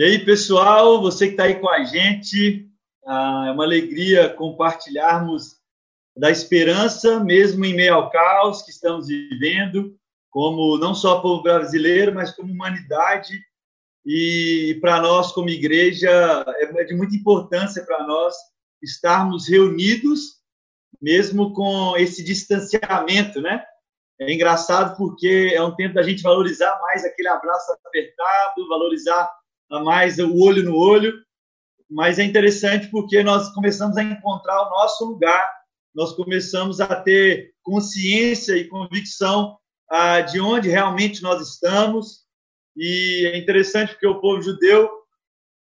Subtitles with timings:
[0.00, 2.66] E aí, pessoal, você que está aí com a gente,
[3.06, 5.58] ah, é uma alegria compartilharmos
[6.16, 9.94] da esperança, mesmo em meio ao caos que estamos vivendo,
[10.30, 13.38] como não só povo brasileiro, mas como humanidade.
[14.06, 16.10] E para nós, como igreja,
[16.48, 18.34] é de muita importância para nós
[18.82, 20.40] estarmos reunidos,
[20.98, 23.62] mesmo com esse distanciamento, né?
[24.18, 29.30] É engraçado porque é um tempo da gente valorizar mais aquele abraço apertado, valorizar
[29.78, 31.12] mais o olho no olho,
[31.88, 35.48] mas é interessante porque nós começamos a encontrar o nosso lugar,
[35.94, 39.56] nós começamos a ter consciência e convicção
[39.90, 42.20] ah, de onde realmente nós estamos,
[42.76, 44.88] e é interessante porque o povo judeu,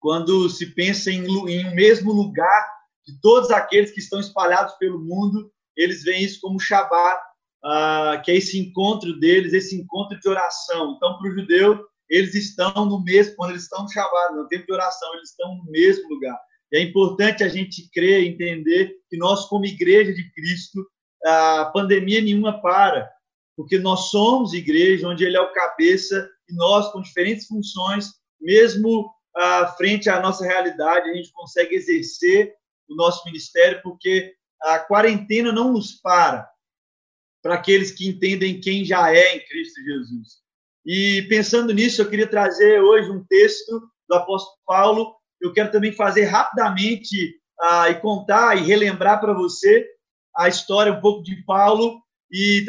[0.00, 2.66] quando se pensa em, em um mesmo lugar
[3.06, 7.20] de todos aqueles que estão espalhados pelo mundo, eles veem isso como Shabat,
[7.64, 10.94] ah, que é esse encontro deles, esse encontro de oração.
[10.96, 14.72] Então, para o judeu, eles estão no mesmo, quando eles estão Shabbat, no tempo de
[14.72, 16.38] oração, eles estão no mesmo lugar.
[16.70, 20.86] E é importante a gente crer entender que nós, como igreja de Cristo,
[21.24, 23.10] a pandemia nenhuma para,
[23.56, 29.10] porque nós somos igreja onde ele é o cabeça e nós, com diferentes funções, mesmo
[29.34, 32.54] à frente à nossa realidade, a gente consegue exercer
[32.88, 36.48] o nosso ministério, porque a quarentena não nos para
[37.42, 40.43] para aqueles que entendem quem já é em Cristo Jesus.
[40.84, 45.14] E pensando nisso, eu queria trazer hoje um texto do apóstolo Paulo.
[45.40, 49.86] Eu quero também fazer rapidamente ah, e contar e relembrar para você
[50.36, 52.66] a história um pouco de Paulo e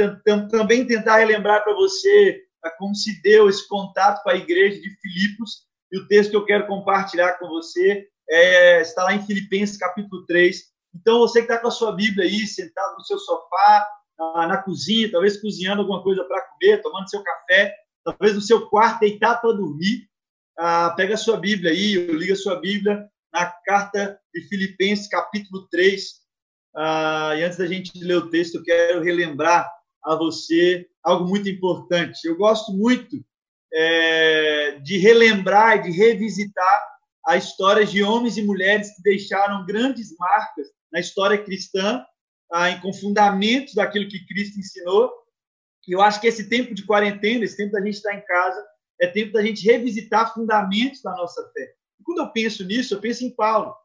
[0.49, 4.89] também tentar relembrar para você ah, como se deu esse contato com a igreja de
[5.01, 5.65] Filipos.
[5.91, 10.25] E o texto que eu quero compartilhar com você é, está lá em Filipenses capítulo
[10.25, 10.63] 3.
[10.95, 14.57] Então, você que está com a sua Bíblia aí, sentado no seu sofá, ah, na
[14.57, 19.41] cozinha, talvez cozinhando alguma coisa para comer, tomando seu café, talvez no seu quarto, deitado
[19.41, 20.07] para dormir,
[20.57, 25.67] ah, pega a sua Bíblia aí, liga a sua Bíblia na carta de Filipenses, capítulo
[25.69, 26.01] 3.
[26.77, 29.69] Ah, e antes da gente ler o texto, eu quero relembrar
[30.03, 32.25] a você algo muito importante.
[32.25, 33.25] Eu gosto muito
[33.73, 36.83] é, de relembrar e de revisitar
[37.25, 42.05] a história de homens e mulheres que deixaram grandes marcas na história cristã,
[42.51, 45.11] ah, com fundamentos daquilo que Cristo ensinou
[45.87, 48.65] e eu acho que esse tempo de quarentena, esse tempo da gente estar em casa,
[48.99, 51.73] é tempo da gente revisitar fundamentos da nossa fé.
[51.99, 53.75] E quando eu penso nisso, eu penso em Paulo.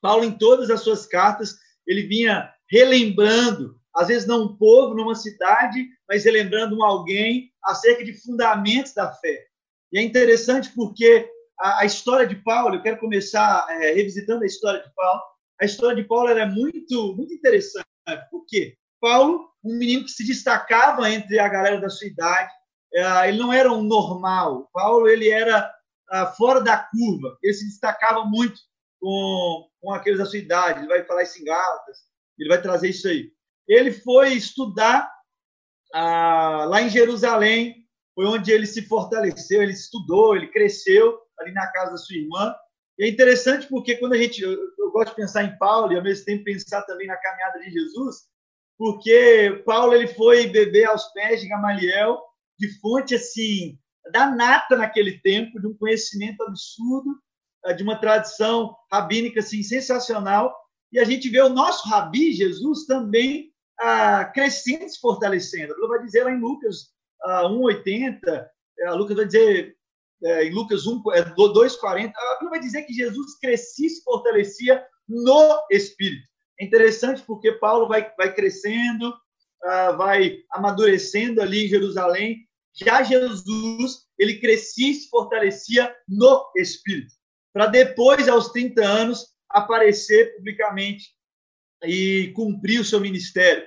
[0.00, 1.56] Paulo, em todas as suas cartas,
[1.86, 8.04] ele vinha relembrando, às vezes não um povo, numa cidade, mas relembrando um alguém acerca
[8.04, 9.46] de fundamentos da fé.
[9.92, 11.28] E é interessante porque
[11.58, 15.22] a, a história de Paulo, eu quero começar é, revisitando a história de Paulo.
[15.60, 17.86] A história de Paulo é muito, muito interessante.
[18.30, 18.76] Por quê?
[19.04, 22.50] Paulo, um menino que se destacava entre a galera da sua idade,
[22.94, 24.70] é, ele não era um normal.
[24.72, 25.70] Paulo ele era
[26.08, 27.36] ah, fora da curva.
[27.42, 28.58] Ele se destacava muito
[28.98, 30.78] com, com aqueles da sua idade.
[30.78, 31.98] Ele vai falar isso em Gálatas.
[32.38, 33.30] Ele vai trazer isso aí.
[33.68, 35.12] Ele foi estudar
[35.92, 37.86] ah, lá em Jerusalém.
[38.14, 39.62] Foi onde ele se fortaleceu.
[39.62, 40.34] Ele estudou.
[40.34, 42.54] Ele cresceu ali na casa da sua irmã.
[42.98, 45.96] E é interessante porque quando a gente eu, eu gosto de pensar em Paulo e
[45.98, 48.32] ao mesmo tempo pensar também na caminhada de Jesus
[48.76, 52.20] porque Paulo ele foi beber aos pés de Gamaliel,
[52.58, 53.78] de fonte assim
[54.12, 57.18] da nata naquele tempo, de um conhecimento absurdo,
[57.64, 60.54] eh, de uma tradição rabínica assim sensacional,
[60.92, 65.74] e a gente vê o nosso rabi Jesus também ah, crescendo, se fortalecendo.
[65.76, 66.92] Ele vai dizer lá em Lucas
[67.24, 68.46] ah, 1:80,
[68.78, 69.76] eh, Lucas vai dizer
[70.22, 75.66] eh, em Lucas 1, 2:40, ele vai dizer que Jesus crescia e se fortalecia no
[75.70, 76.26] Espírito.
[76.58, 82.38] É interessante porque Paulo vai, vai crescendo, uh, vai amadurecendo ali em Jerusalém.
[82.74, 87.12] Já Jesus, ele crescia e se fortalecia no Espírito,
[87.52, 91.14] para depois, aos 30 anos, aparecer publicamente
[91.84, 93.64] e cumprir o seu ministério.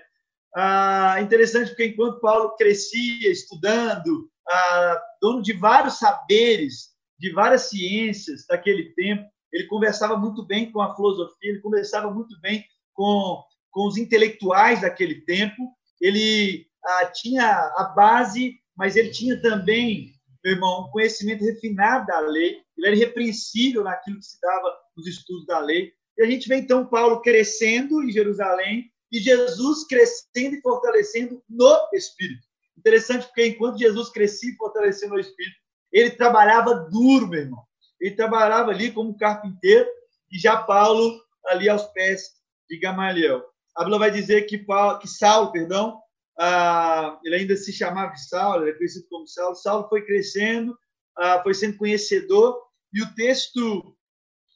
[0.55, 6.89] Ah, interessante porque enquanto Paulo crescia estudando, ah, dono de vários saberes,
[7.19, 12.39] de várias ciências daquele tempo, ele conversava muito bem com a filosofia, ele conversava muito
[12.41, 12.65] bem
[12.97, 15.71] com, com os intelectuais daquele tempo.
[16.01, 17.45] Ele ah, tinha
[17.77, 20.11] a base, mas ele tinha também,
[20.43, 22.59] meu irmão, um conhecimento refinado da lei.
[22.75, 25.93] Ele era irrepreensível naquilo que se dava nos estudos da lei.
[26.17, 31.89] E a gente vê então Paulo crescendo em Jerusalém e Jesus crescendo e fortalecendo no
[31.93, 32.41] Espírito.
[32.75, 35.55] Interessante porque enquanto Jesus crescia e fortalecendo no Espírito,
[35.91, 37.63] ele trabalhava duro, meu irmão.
[38.01, 39.87] Ele trabalhava ali como carpinteiro
[40.31, 42.37] e já Paulo ali aos pés
[42.69, 43.43] de Gamaliel.
[43.75, 46.01] A Bíblia vai dizer que, Paulo, que Saulo, perdão,
[46.39, 49.55] ah, ele ainda se chamava Saulo, ele é conhecido como Saulo.
[49.55, 50.77] Saulo foi crescendo,
[51.17, 52.61] ah, foi sendo conhecedor,
[52.93, 53.95] E o texto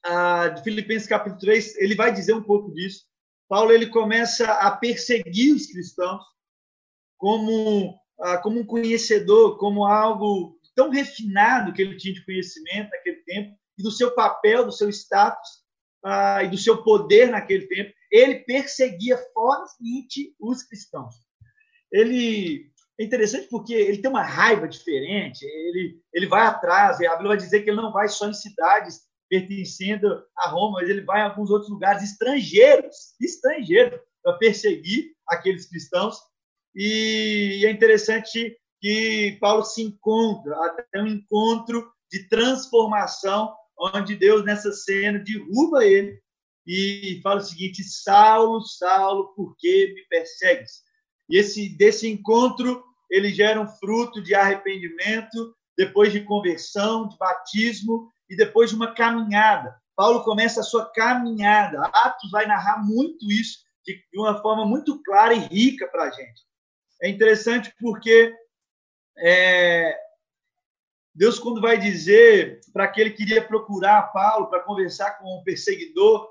[0.06, 3.06] ah, de Filipenses capítulo 3, ele vai dizer um pouco disso.
[3.50, 6.24] Paulo ele começa a perseguir os cristãos
[7.18, 13.18] como, ah, como um conhecedor, como algo tão refinado que ele tinha de conhecimento naquele
[13.24, 15.50] tempo, e do seu papel, do seu status
[16.04, 17.94] ah, e do seu poder naquele tempo.
[18.12, 21.16] Ele perseguia fortemente os cristãos.
[21.92, 22.70] Ele
[23.00, 27.38] é interessante porque ele tem uma raiva diferente, ele, ele vai atrás, a Bíblia vai
[27.38, 31.24] dizer que ele não vai só em cidades pertencendo a Roma, mas ele vai em
[31.24, 36.18] alguns outros lugares estrangeiros, estrangeiros, para perseguir aqueles cristãos.
[36.76, 44.72] E é interessante que Paulo se encontra, até um encontro de transformação, onde Deus, nessa
[44.74, 46.22] cena, derruba ele
[46.66, 50.84] e fala o seguinte: Saulo, Saulo, por que me persegues?
[51.30, 58.12] E esse, desse encontro, ele gera um fruto de arrependimento, depois de conversão, de batismo
[58.30, 59.76] e depois de uma caminhada.
[59.96, 61.82] Paulo começa a sua caminhada.
[61.94, 66.42] Atos vai narrar muito isso de, uma forma muito clara e rica para a gente.
[67.02, 68.34] É interessante porque
[69.18, 69.98] é,
[71.14, 76.30] Deus, quando vai dizer para aquele que queria procurar Paulo para conversar com o perseguidor,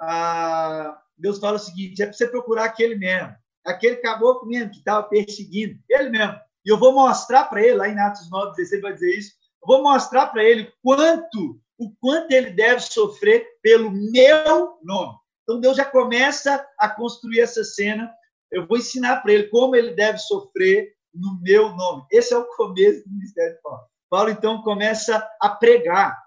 [0.00, 3.34] ah, Deus fala o seguinte: é para você procurar aquele mesmo,
[3.64, 6.38] aquele caboclo mesmo que estava perseguindo, ele mesmo.
[6.64, 9.66] E eu vou mostrar para ele, lá em Atos 9, 16, vai dizer isso, eu
[9.66, 15.18] vou mostrar para ele quanto, o quanto ele deve sofrer pelo meu nome.
[15.42, 18.12] Então Deus já começa a construir essa cena.
[18.50, 22.04] Eu vou ensinar para ele como ele deve sofrer no meu nome.
[22.12, 23.80] Esse é o começo do ministério de Paulo.
[24.10, 26.18] Paulo então começa a pregar.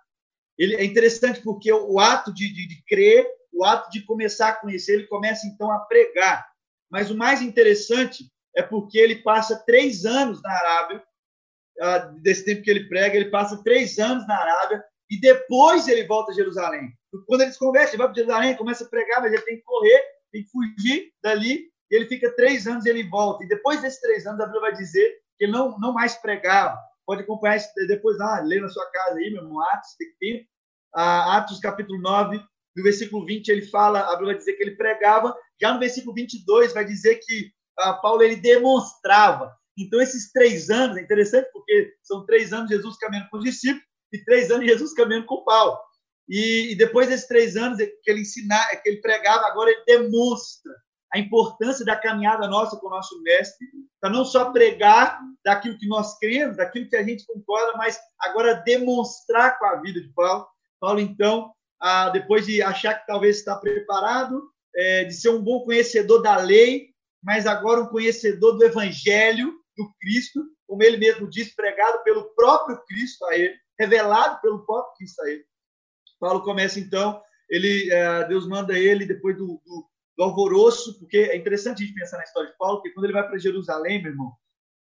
[0.58, 4.56] Ele é interessante porque o ato de, de, de crer, o ato de começar a
[4.56, 6.48] conhecer, ele começa então a pregar.
[6.90, 8.26] Mas o mais interessante
[8.56, 11.04] é porque ele passa três anos na Arábia
[12.22, 16.32] desse tempo que ele prega, ele passa três anos na Arábia e depois ele volta
[16.32, 16.92] a Jerusalém.
[17.28, 19.64] Quando ele se converte, ele vai para Jerusalém, começa a pregar, mas ele tem que
[19.64, 20.02] correr,
[20.32, 23.44] tem que fugir dali, e ele fica três anos e ele volta.
[23.44, 26.80] E depois desses três anos, a Bíblia vai dizer que ele não, não mais pregava.
[27.06, 30.50] Pode acompanhar isso depois, ah, lê na sua casa aí, meu irmão, Atos, tem tempo.
[30.96, 32.42] Ah, Atos capítulo 9,
[32.76, 35.36] no versículo 20, ele fala, a Bíblia vai dizer que ele pregava.
[35.60, 40.98] Já no versículo 22, vai dizer que ah, Paulo ele demonstrava então, esses três anos,
[40.98, 44.94] é interessante porque são três anos Jesus caminhando com os discípulos e três anos Jesus
[44.94, 45.78] caminhando com Paulo.
[46.30, 50.72] E, e depois desses três anos que ele ensinar, que ele pregava, agora ele demonstra
[51.14, 53.68] a importância da caminhada nossa com o nosso mestre,
[54.00, 58.54] para não só pregar daquilo que nós cremos, daquilo que a gente concorda, mas agora
[58.54, 60.48] demonstrar com a vida de Paulo.
[60.80, 61.52] Paulo, então,
[62.14, 66.90] depois de achar que talvez está preparado, é, de ser um bom conhecedor da lei,
[67.24, 72.82] mas agora um conhecedor do evangelho, do Cristo, como ele mesmo diz, pregado pelo próprio
[72.86, 75.44] Cristo a ele, revelado pelo próprio Cristo a ele.
[76.20, 81.36] Paulo começa então, ele, é, Deus manda ele depois do, do, do, alvoroço, porque é
[81.36, 84.12] interessante a gente pensar na história de Paulo, porque quando ele vai para Jerusalém, meu
[84.12, 84.32] irmão,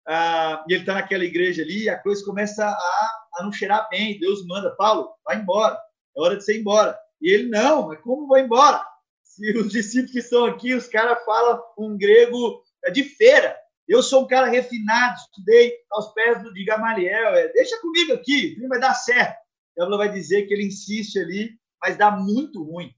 [0.06, 4.18] ah, e ele está naquela igreja ali, a coisa começa a, a não cheirar bem.
[4.18, 5.78] Deus manda, Paulo, vai embora,
[6.18, 6.98] é hora de você ir embora.
[7.20, 8.84] E ele, não, mas como vou embora?
[9.22, 13.56] Se os discípulos que estão aqui, os caras falam um grego é, de feira.
[13.86, 17.34] Eu sou um cara refinado, estudei aos pés do de Gamaliel.
[17.34, 19.38] É, deixa comigo aqui, vai dar certo.
[19.78, 22.92] Ela vai dizer que ele insiste ali, mas dá muito ruim.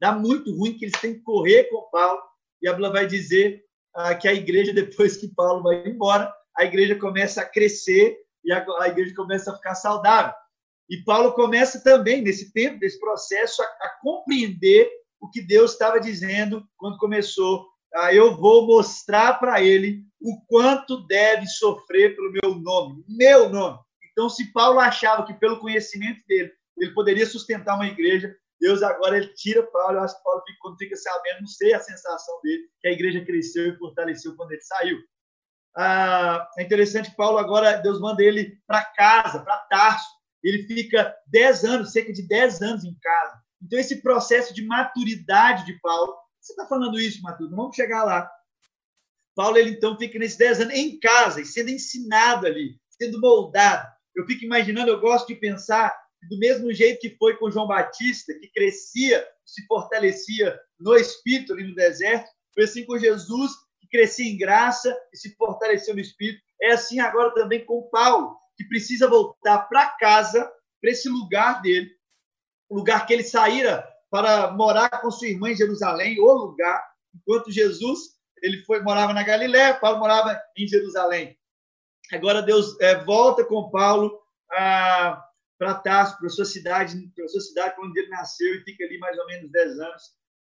[0.00, 2.20] Dá muito ruim que eles têm que correr com Paulo.
[2.60, 6.96] E a vai dizer ah, que a igreja, depois que Paulo vai embora, a igreja
[6.96, 10.34] começa a crescer e a, a igreja começa a ficar saudável.
[10.88, 15.98] E Paulo começa também, nesse tempo, desse processo, a, a compreender o que Deus estava
[15.98, 22.56] dizendo quando começou ah, eu vou mostrar para ele o quanto deve sofrer pelo meu
[22.56, 23.78] nome, meu nome.
[24.10, 29.16] Então, se Paulo achava que pelo conhecimento dele ele poderia sustentar uma igreja, Deus agora
[29.16, 29.98] ele tira Paulo.
[29.98, 32.92] Eu acho que Paulo fica, quando fica sabendo, não sei a sensação dele, que a
[32.92, 34.98] igreja cresceu e fortaleceu quando ele saiu.
[35.76, 40.08] Ah, é interessante que Paulo agora, Deus manda ele para casa, para Tarso.
[40.44, 43.42] Ele fica 10 anos, cerca de 10 anos em casa.
[43.62, 47.50] Então, esse processo de maturidade de Paulo você está falando isso, Matheus?
[47.50, 48.30] Vamos chegar lá.
[49.34, 53.88] Paulo, ele então fica nesses 10 anos em casa e sendo ensinado ali, sendo moldado.
[54.14, 55.98] Eu fico imaginando, eu gosto de pensar
[56.28, 61.66] do mesmo jeito que foi com João Batista, que crescia, se fortalecia no espírito ali
[61.66, 66.42] no deserto, foi assim com Jesus, que crescia em graça e se fortaleceu no espírito.
[66.60, 71.90] É assim agora também com Paulo, que precisa voltar para casa, para esse lugar dele,
[72.70, 76.82] lugar que ele saíra para morar com sua irmã em Jerusalém, o lugar,
[77.14, 81.36] enquanto Jesus ele foi morava na Galiléia, Paulo morava em Jerusalém.
[82.12, 84.20] Agora Deus é, volta com Paulo,
[84.52, 85.24] ah,
[85.58, 89.18] para Tarso, para sua cidade, para sua cidade onde ele nasceu e fica ali mais
[89.18, 90.02] ou menos 10 anos,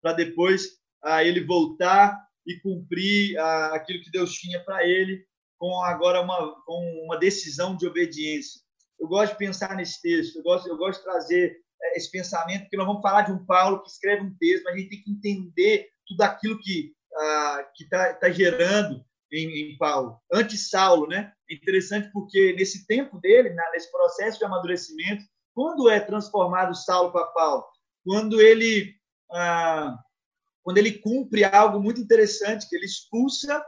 [0.02, 2.18] para depois ah, ele voltar
[2.48, 5.26] e cumprir ah, aquilo que Deus tinha para ele,
[5.62, 8.60] com agora uma, com uma decisão de obediência.
[9.00, 12.62] Eu gosto de pensar nesse texto, eu gosto, eu gosto de trazer eh, esse pensamento,
[12.62, 15.04] porque nós vamos falar de um Paulo que escreve um texto, mas a gente tem
[15.04, 21.32] que entender tudo aquilo que ah, está tá gerando em, em Paulo, antes Saulo, né?
[21.48, 27.28] É interessante porque nesse tempo dele, nesse processo de amadurecimento, quando é transformado Saulo para
[27.28, 27.66] Paulo,
[28.04, 28.96] quando ele
[29.32, 29.96] ah,
[30.64, 33.64] quando ele cumpre algo muito interessante, que ele expulsa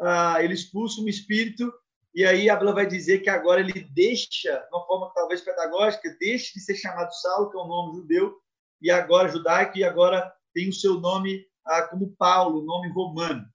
[0.00, 1.72] ah, ele expulsa um espírito
[2.14, 6.16] e aí a Bíblia vai dizer que agora ele deixa, de uma forma talvez pedagógica,
[6.18, 8.34] deixa de ser chamado Saulo, que é um nome judeu,
[8.80, 13.46] e agora judaico, e agora tem o seu nome ah, como Paulo, nome romano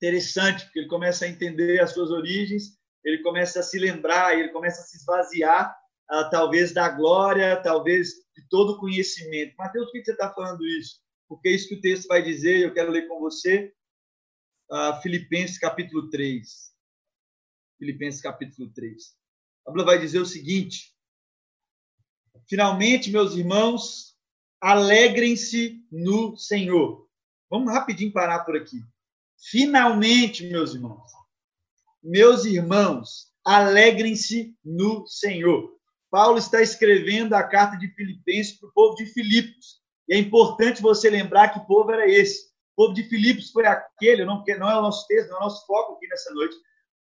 [0.00, 4.48] interessante, porque ele começa a entender as suas origens, ele começa a se lembrar, ele
[4.48, 5.76] começa a se esvaziar,
[6.10, 9.54] uh, talvez da glória, talvez de todo o conhecimento.
[9.58, 11.00] Mateus, por que você está falando isso?
[11.28, 13.72] Porque é isso que o texto vai dizer, eu quero ler com você,
[14.70, 16.70] uh, Filipenses capítulo 3.
[17.78, 19.16] Filipenses capítulo 3.
[19.66, 20.94] A Bíblia vai dizer o seguinte:
[22.48, 24.16] Finalmente, meus irmãos,
[24.60, 27.08] alegrem-se no Senhor.
[27.50, 28.80] Vamos rapidinho parar por aqui.
[29.50, 31.10] Finalmente, meus irmãos,
[32.02, 35.74] meus irmãos, alegrem-se no Senhor.
[36.10, 39.80] Paulo está escrevendo a carta de Filipenses para o povo de Filipos.
[40.08, 42.49] E é importante você lembrar que povo era esse.
[42.80, 45.66] Povo de Filipos foi aquele, não, não é o nosso texto, não é o nosso
[45.66, 46.56] foco aqui nessa noite,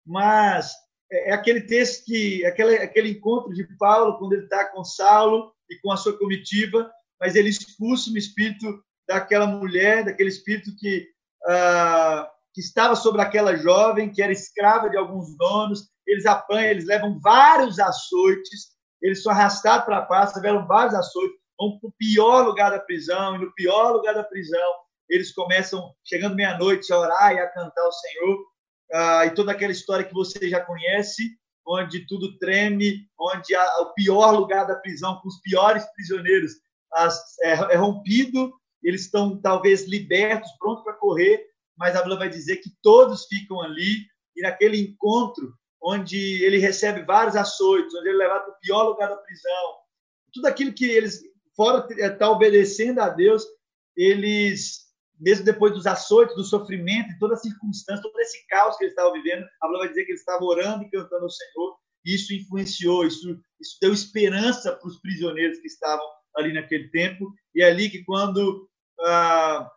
[0.07, 0.73] mas
[1.11, 5.53] é, é aquele texto que, aquele, aquele encontro de Paulo, quando ele está com Saulo
[5.69, 6.89] e com a sua comitiva,
[7.21, 11.09] mas ele expulsa o espírito daquela mulher, daquele espírito que
[11.45, 15.89] uh, que estava sobre aquela jovem, que era escrava de alguns donos.
[16.07, 18.69] Eles apanham, eles levam vários açoites,
[19.03, 22.79] eles são arrastados para a praça, levam vários açoites, vão para o pior lugar da
[22.79, 27.49] prisão, e no pior lugar da prisão, eles começam, chegando meia-noite, a orar e a
[27.49, 28.39] cantar ao Senhor.
[28.93, 33.95] Uh, e toda aquela história que você já conhece, onde tudo treme, onde a, o
[33.95, 36.53] pior lugar da prisão, com os piores prisioneiros,
[36.93, 38.53] as, é, é rompido
[38.85, 41.43] eles estão talvez libertos, prontos para correr,
[41.77, 44.07] mas a Bíblia vai dizer que todos ficam ali
[44.37, 48.83] e naquele encontro onde ele recebe vários açoites, onde ele é levado para o pior
[48.85, 49.75] lugar da prisão,
[50.33, 51.23] tudo aquilo que eles,
[51.57, 53.45] fora estar tá obedecendo a Deus,
[53.97, 54.84] eles,
[55.25, 58.93] mesmo depois dos açoites, do sofrimento, e toda a circunstância, todo esse caos que eles
[58.93, 63.07] estavam vivendo, a vai dizer que eles estavam orando e cantando ao Senhor, isso influenciou,
[63.07, 67.89] isso, isso deu esperança para os prisioneiros que estavam ali naquele tempo, e é ali
[67.89, 68.69] que quando
[69.01, 69.71] ah,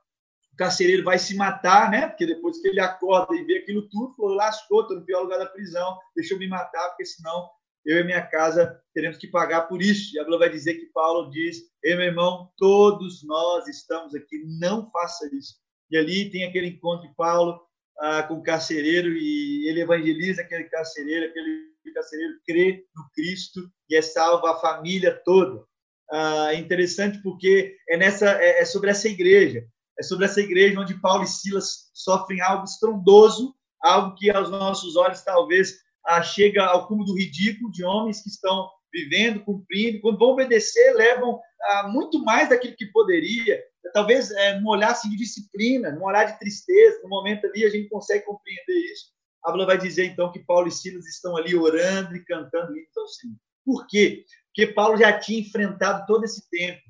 [0.51, 2.07] o carcereiro vai se matar, né?
[2.07, 5.39] Porque depois que ele acorda e vê aquilo tudo, falou: lascou, estou no pior lugar
[5.39, 7.49] da prisão, deixa eu me matar, porque senão
[7.87, 10.15] eu e minha casa teremos que pagar por isso.
[10.15, 14.43] E a Bíblia vai dizer que Paulo diz: Ei, meu irmão, todos nós estamos aqui,
[14.59, 15.55] não faça isso.
[15.89, 17.59] E ali tem aquele encontro de Paulo
[17.99, 23.95] ah, com o carcereiro e ele evangeliza aquele carcereiro, aquele carcereiro crê no Cristo e
[23.95, 25.65] é salvo a família toda
[26.11, 29.65] ah, interessante porque é, nessa, é, é, sobre essa igreja.
[29.99, 34.95] É sobre essa igreja onde Paulo e Silas sofrem algo estrondoso, algo que aos nossos
[34.95, 40.17] olhos talvez ah, chega ao cume do ridículo de homens que estão vivendo, cumprindo, quando
[40.17, 43.61] vão obedecer, levam ah, muito mais daquilo que poderia.
[43.93, 47.69] Talvez é, num olhar assim, de disciplina, num olhar de tristeza, no momento ali a
[47.69, 49.11] gente consegue compreender isso.
[49.43, 53.07] A vai dizer então que Paulo e Silas estão ali orando e cantando hinos ao
[53.07, 53.35] Senhor.
[53.65, 54.25] Por quê?
[54.47, 56.81] Porque Paulo já tinha enfrentado todo esse tempo,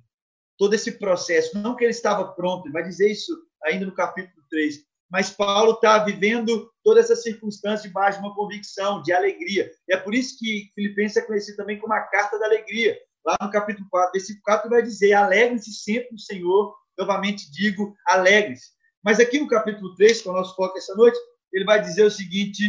[0.57, 1.57] todo esse processo.
[1.59, 3.31] Não que ele estava pronto, ele vai dizer isso
[3.63, 4.86] ainda no capítulo 3.
[5.09, 9.71] Mas Paulo está vivendo toda essa circunstância debaixo de uma convicção, de alegria.
[9.87, 12.97] E é por isso que Filipenses é conhecido também como a carta da alegria.
[13.25, 16.75] Lá no capítulo 4, versículo 4 vai dizer: alegrem-se sempre no Senhor.
[16.97, 18.71] Novamente digo, alegre-se.
[19.03, 21.17] Mas aqui no capítulo 3, que é o nosso foco essa noite,
[21.53, 22.63] ele vai dizer o seguinte: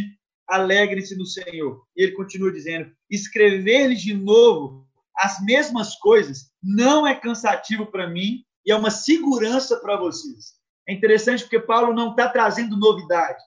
[0.47, 1.83] alegre-se no Senhor.
[1.95, 4.87] E ele continua dizendo: escrever-lhes de novo
[5.19, 10.58] as mesmas coisas não é cansativo para mim e é uma segurança para vocês.
[10.89, 13.37] É interessante porque Paulo não está trazendo novidade.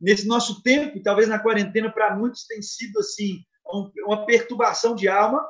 [0.00, 3.44] Nesse nosso tempo, talvez na quarentena, para muitos tem sido assim
[4.06, 5.46] uma perturbação de alma,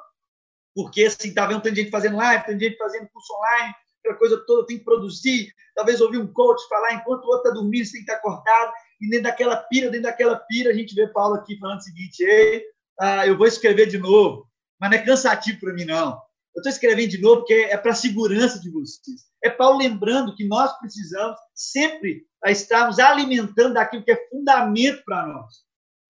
[0.74, 4.44] porque assim tá vendo tem gente fazendo live, tem gente fazendo curso online, aquela coisa
[4.44, 7.92] toda tem que produzir, talvez ouvir um coach falar enquanto o outro está dormindo, você
[7.92, 11.06] tem que estar tá cortado, e dentro daquela pira, dentro daquela pira, a gente vê
[11.06, 12.64] Paulo aqui falando o seguinte: ei,
[12.98, 16.20] ah, eu vou escrever de novo mas não é cansativo para mim, não.
[16.58, 19.28] Eu estou escrevendo de novo porque é para a segurança de vocês.
[19.44, 25.54] É Paulo lembrando que nós precisamos sempre estarmos alimentando aquilo que é fundamento para nós.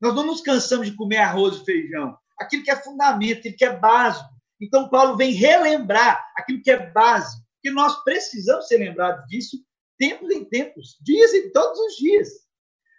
[0.00, 2.16] Nós não nos cansamos de comer arroz e feijão.
[2.40, 4.30] aquilo que é fundamento, aquilo que é básico.
[4.58, 9.58] Então, Paulo vem relembrar aquilo que é básico, que nós precisamos ser lembrados disso
[9.98, 12.28] tempos em tempos, dias e todos os dias.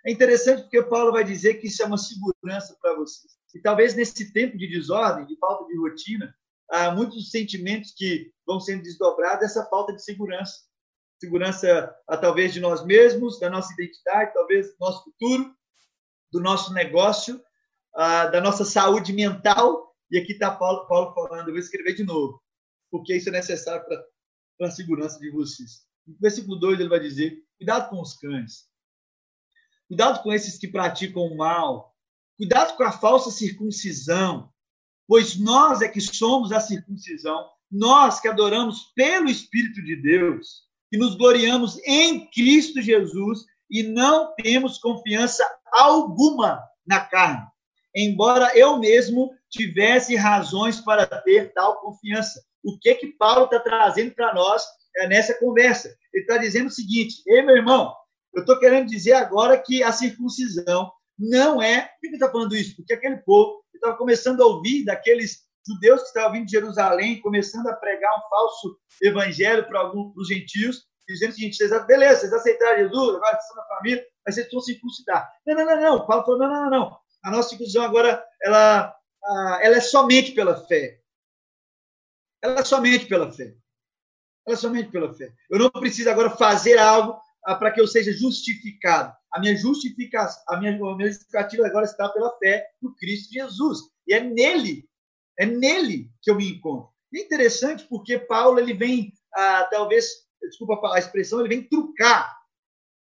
[0.06, 3.34] É interessante porque Paulo vai dizer que isso é uma segurança para vocês.
[3.56, 6.32] E talvez nesse tempo de desordem, de falta de rotina,
[6.70, 10.62] há muitos sentimentos que vão sendo desdobrados essa falta de segurança.
[11.20, 15.54] Segurança, ah, talvez, de nós mesmos, da nossa identidade, talvez do nosso futuro,
[16.32, 17.42] do nosso negócio,
[17.96, 19.94] ah, da nossa saúde mental.
[20.10, 22.42] E aqui está Paulo, Paulo falando, eu vou escrever de novo,
[22.90, 25.86] porque isso é necessário para a segurança de vocês.
[26.08, 28.68] No versículo 2 ele vai dizer: cuidado com os cães,
[29.88, 31.96] cuidado com esses que praticam o mal,
[32.38, 34.52] cuidado com a falsa circuncisão,
[35.10, 41.00] pois nós é que somos a circuncisão, nós que adoramos pelo Espírito de Deus, que
[41.00, 43.40] nos gloriamos em Cristo Jesus
[43.72, 47.44] e não temos confiança alguma na carne,
[47.96, 52.44] embora eu mesmo tivesse razões para ter tal confiança.
[52.64, 54.64] O que que Paulo está trazendo para nós
[54.96, 55.90] é, nessa conversa?
[56.14, 57.96] Ele está dizendo o seguinte: ei, meu irmão,
[58.32, 61.82] eu estou querendo dizer agora que a circuncisão não é.
[61.82, 62.78] Por que ele está falando isso?
[62.78, 67.68] Porque aquele povo estava começando a ouvir daqueles judeus que estavam vindo de Jerusalém, começando
[67.68, 72.34] a pregar um falso evangelho para alguns os gentios, dizendo o seguinte: vocês, beleza, vocês
[72.34, 75.32] aceitaram Jesus, agora vocês estão na família, mas vocês vão circuncidar.
[75.46, 76.06] Não, não, não, não.
[76.06, 77.00] Paulo falou: não, não, não, não.
[77.24, 78.96] A nossa circuncisão agora ela,
[79.62, 81.00] ela é somente pela fé.
[82.42, 83.54] Ela é somente pela fé.
[84.48, 85.34] Ela é somente pela fé.
[85.50, 89.14] Eu não preciso agora fazer algo ah, para que eu seja justificado.
[89.32, 93.80] A minha justificação, a minha, a minha justificativa agora está pela fé no Cristo Jesus.
[94.08, 94.88] E é nele,
[95.38, 96.90] é nele que eu me encontro.
[97.14, 100.08] E é interessante porque Paulo ele vem, ah, talvez,
[100.42, 102.38] desculpa a expressão, ele vem trucar.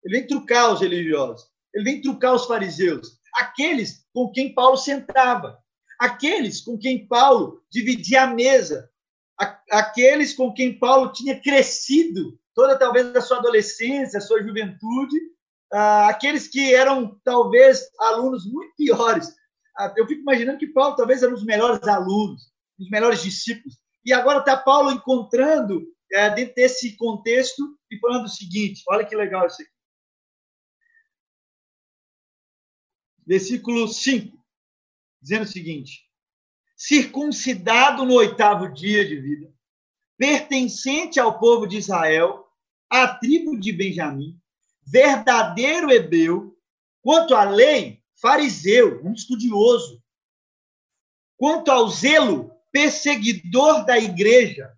[0.05, 1.47] Ele vem trucar os religiosos.
[1.75, 3.19] Ele vem trucar os fariseus.
[3.35, 5.59] Aqueles com quem Paulo sentava.
[5.99, 8.91] Aqueles com quem Paulo dividia a mesa.
[9.71, 15.17] Aqueles com quem Paulo tinha crescido toda talvez a sua adolescência, a sua juventude,
[15.73, 19.35] aqueles que eram talvez alunos muito piores.
[19.79, 23.23] Ah, eu fico imaginando que Paulo talvez era um dos melhores alunos, um dos melhores
[23.23, 23.79] discípulos.
[24.05, 29.15] E agora está Paulo encontrando é, dentro desse contexto e falando o seguinte: olha que
[29.15, 29.71] legal isso aqui.
[33.27, 34.37] Versículo 5,
[35.21, 36.05] dizendo o seguinte:
[36.77, 39.55] circuncidado no oitavo dia de vida,
[40.17, 42.47] pertencente ao povo de Israel,
[42.89, 44.40] à tribo de Benjamim,
[44.91, 46.57] verdadeiro hebreu,
[47.03, 50.03] quanto à lei, fariseu, um estudioso,
[51.37, 54.71] quanto ao zelo, perseguidor da igreja,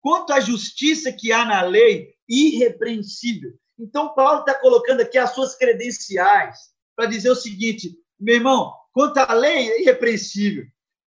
[0.00, 3.52] quanto à justiça que há na lei, irrepreensível.
[3.78, 6.58] Então, Paulo está colocando aqui as suas credenciais
[6.94, 10.64] para dizer o seguinte: meu irmão, quanto à lei, é irrepreensível.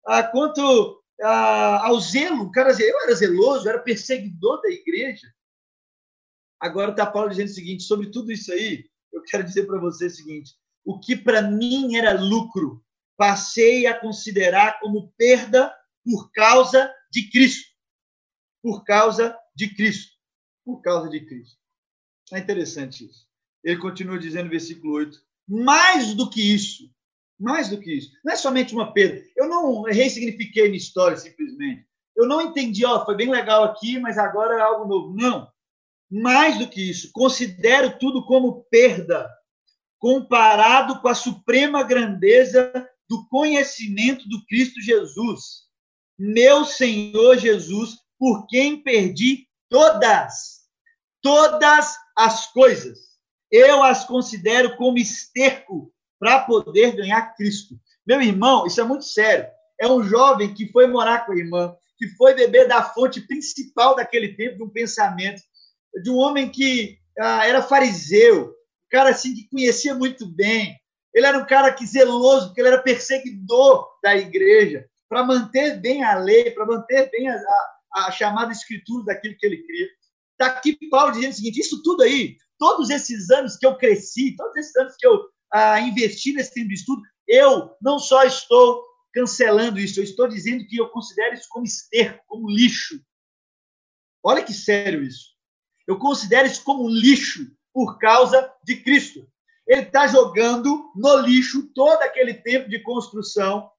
[0.06, 5.26] Ah, quanto ah, ao zelo, cara, eu era zeloso, eu era perseguidor da igreja.
[6.64, 10.06] Agora está Paulo dizendo o seguinte: sobre tudo isso aí, eu quero dizer para você
[10.06, 12.82] o seguinte: o que para mim era lucro,
[13.18, 15.70] passei a considerar como perda
[16.02, 17.68] por causa de Cristo.
[18.62, 20.14] Por causa de Cristo.
[20.64, 21.58] Por causa de Cristo.
[22.32, 23.26] É interessante isso.
[23.62, 26.90] Ele continua dizendo no versículo 8: mais do que isso,
[27.38, 29.22] mais do que isso, não é somente uma perda.
[29.36, 31.86] Eu não ressignifiquei minha história simplesmente.
[32.16, 35.14] Eu não entendi, ó, foi bem legal aqui, mas agora é algo novo.
[35.14, 35.52] Não.
[36.16, 39.28] Mais do que isso, considero tudo como perda,
[39.98, 42.72] comparado com a suprema grandeza
[43.08, 45.64] do conhecimento do Cristo Jesus,
[46.16, 50.60] meu Senhor Jesus, por quem perdi todas,
[51.20, 52.96] todas as coisas.
[53.50, 57.74] Eu as considero como esterco para poder ganhar Cristo.
[58.06, 59.48] Meu irmão, isso é muito sério.
[59.80, 63.96] É um jovem que foi morar com a irmã, que foi beber da fonte principal
[63.96, 65.42] daquele tempo, de um pensamento,
[66.02, 68.54] de um homem que ah, era fariseu, um
[68.90, 70.76] cara assim que conhecia muito bem.
[71.14, 76.02] Ele era um cara que zeloso, porque ele era perseguidor da igreja, para manter bem
[76.02, 79.86] a lei, para manter bem a, a, a, chamada escritura daquilo que ele cria.
[80.32, 84.34] Está aqui Paulo dizendo o seguinte: isso tudo aí, todos esses anos que eu cresci,
[84.36, 85.20] todos esses anos que eu
[85.52, 90.66] ah, investi nesse tempo de estudo, eu não só estou cancelando isso, eu estou dizendo
[90.66, 93.00] que eu considero isso como esterco, como lixo.
[94.24, 95.33] Olha que sério isso.
[95.86, 99.26] Eu considero isso como lixo por causa de Cristo.
[99.66, 103.70] Ele está jogando no lixo todo aquele tempo de construção,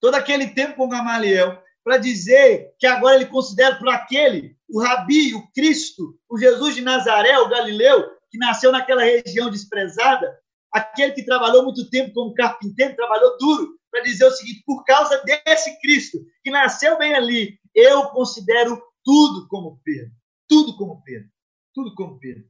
[0.00, 5.34] todo aquele tempo com Gamaliel, para dizer que agora ele considera para aquele, o Rabi,
[5.34, 10.38] o Cristo, o Jesus de Nazaré, o Galileu, que nasceu naquela região desprezada,
[10.72, 15.22] aquele que trabalhou muito tempo como carpinteiro, trabalhou duro, para dizer o seguinte: por causa
[15.22, 20.21] desse Cristo que nasceu bem ali, eu considero tudo como perda.
[20.52, 21.30] Tudo como perda.
[21.72, 22.44] Tudo como perda.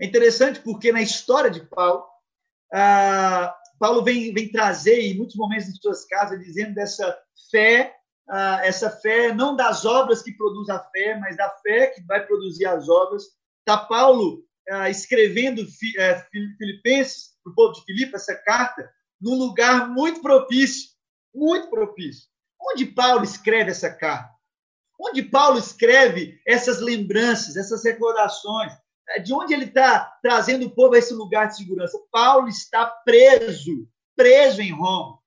[0.00, 2.06] É interessante porque na história de Paulo,
[2.72, 7.14] ah, Paulo vem, vem trazer em muitos momentos de suas casas dizendo dessa
[7.50, 7.94] fé,
[8.30, 12.26] ah, essa fé não das obras que produz a fé, mas da fé que vai
[12.26, 13.24] produzir as obras.
[13.58, 15.66] Está Paulo ah, escrevendo
[15.98, 20.92] eh, Filipenses, para o povo de Filipe, essa carta, num lugar muito propício,
[21.34, 22.26] muito propício.
[22.58, 24.35] Onde Paulo escreve essa carta?
[24.98, 28.72] Onde Paulo escreve essas lembranças, essas recordações?
[29.10, 31.98] É, de onde ele está trazendo o povo a esse lugar de segurança?
[32.10, 35.18] Paulo está preso, preso em Roma.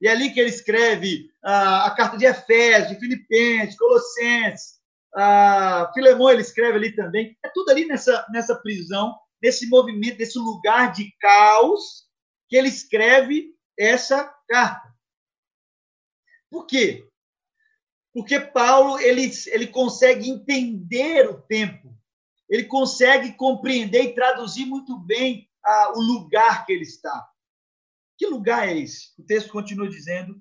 [0.00, 4.78] E é ali que ele escreve uh, a carta de Efésios, de Filipenses, Colossenses,
[5.16, 7.36] uh, Filemão ele escreve ali também.
[7.44, 12.06] É tudo ali nessa, nessa prisão, nesse movimento, nesse lugar de caos,
[12.48, 14.88] que ele escreve essa carta.
[16.50, 17.07] Por quê?
[18.18, 21.98] Porque Paulo ele, ele consegue entender o tempo
[22.48, 27.28] ele consegue compreender e traduzir muito bem ah, o lugar que ele está.
[28.16, 29.12] Que lugar é esse?
[29.18, 30.40] O texto continua dizendo: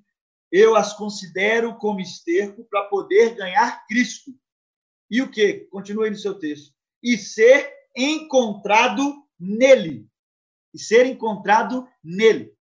[0.52, 4.32] Eu as considero como esterco para poder ganhar Cristo.
[5.12, 5.68] E o que?
[5.70, 6.74] Continua aí no seu texto.
[7.04, 10.08] E ser encontrado nele.
[10.74, 12.56] E ser encontrado nele.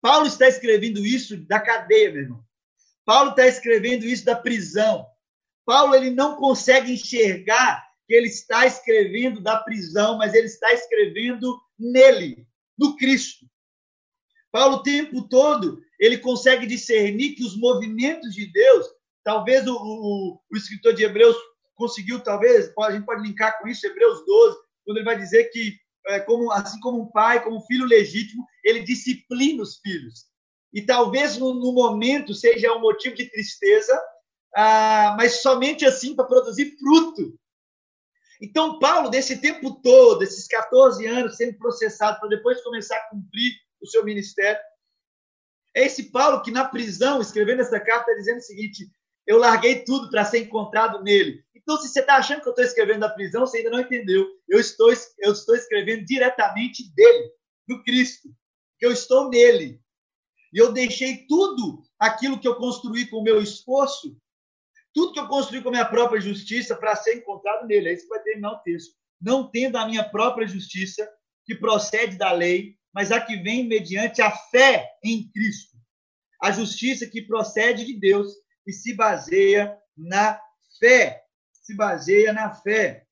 [0.00, 2.44] Paulo está escrevendo isso da cadeia, meu irmão.
[3.04, 5.06] Paulo está escrevendo isso da prisão.
[5.64, 11.60] Paulo ele não consegue enxergar que ele está escrevendo da prisão, mas ele está escrevendo
[11.78, 13.46] nele, no Cristo.
[14.50, 18.86] Paulo, o tempo todo, ele consegue discernir que os movimentos de Deus,
[19.22, 21.36] talvez o, o, o escritor de Hebreus
[21.76, 25.78] conseguiu, talvez, a gente pode linkar com isso, Hebreus 12, quando ele vai dizer que,
[26.08, 30.29] é, como, assim como um pai, como um filho legítimo, ele disciplina os filhos.
[30.72, 34.00] E talvez no, no momento seja um motivo de tristeza,
[34.54, 37.38] ah, mas somente assim para produzir fruto.
[38.40, 43.52] Então, Paulo, desse tempo todo, esses 14 anos sendo processado para depois começar a cumprir
[43.80, 44.60] o seu ministério,
[45.74, 48.90] é esse Paulo que na prisão, escrevendo essa carta, dizendo o seguinte:
[49.26, 51.44] eu larguei tudo para ser encontrado nele.
[51.54, 54.26] Então, se você está achando que eu estou escrevendo da prisão, você ainda não entendeu.
[54.48, 57.30] Eu estou, eu estou escrevendo diretamente dele,
[57.68, 58.28] do Cristo,
[58.78, 59.80] que eu estou nele.
[60.52, 64.16] E eu deixei tudo aquilo que eu construí com o meu esforço
[64.92, 67.90] tudo que eu construí com a minha própria justiça para ser encontrado nele.
[67.90, 68.94] É isso que vai terminar o texto.
[69.20, 71.08] Não tendo a minha própria justiça,
[71.44, 75.76] que procede da lei, mas a que vem mediante a fé em Cristo.
[76.40, 78.32] A justiça que procede de Deus
[78.66, 80.40] e se baseia na
[80.78, 81.22] fé.
[81.52, 83.04] Se baseia na fé.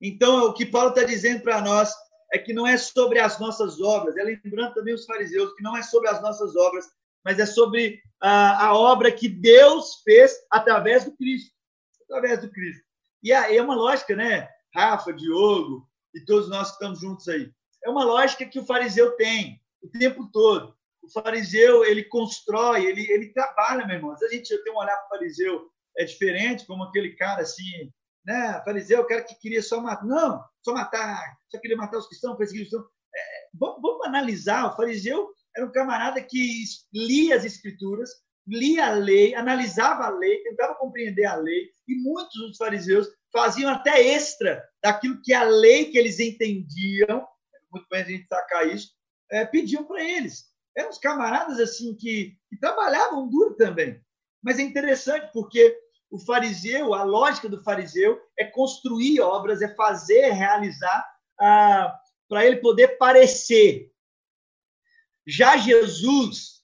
[0.00, 1.92] Então, o que Paulo está dizendo para nós
[2.34, 5.76] é que não é sobre as nossas obras, é lembrando também os fariseus que não
[5.76, 6.84] é sobre as nossas obras,
[7.24, 11.54] mas é sobre a, a obra que Deus fez através do Cristo.
[12.02, 12.82] Através do Cristo.
[13.22, 14.48] E aí é uma lógica, né?
[14.74, 17.52] Rafa, Diogo e todos nós que estamos juntos aí.
[17.84, 20.76] É uma lógica que o fariseu tem o tempo todo.
[21.00, 24.16] O fariseu, ele constrói, ele, ele trabalha, meu irmão.
[24.16, 27.92] Se a gente tem um olhar para o fariseu é diferente, como aquele cara assim,
[28.24, 28.62] né?
[28.64, 30.04] Fariseu, o cara que queria só matar.
[30.04, 32.90] Não, só matar, só queria matar os cristãos, perseguir os cristãos.
[33.14, 33.20] É,
[33.54, 34.66] vamos, vamos analisar.
[34.66, 38.10] O fariseu era um camarada que lia as escrituras,
[38.46, 43.70] lia a lei, analisava a lei, tentava compreender a lei, e muitos dos fariseus faziam
[43.70, 47.26] até extra daquilo que a lei que eles entendiam,
[47.72, 48.92] muito bem a gente sacar isso,
[49.30, 50.44] é, pediam para eles.
[50.76, 54.00] Eram uns camaradas assim que, que trabalhavam duro também.
[54.42, 55.76] Mas é interessante porque
[56.14, 61.04] o fariseu, a lógica do fariseu é construir obras, é fazer, realizar,
[61.40, 61.98] ah,
[62.28, 63.92] para ele poder parecer
[65.26, 66.62] já Jesus,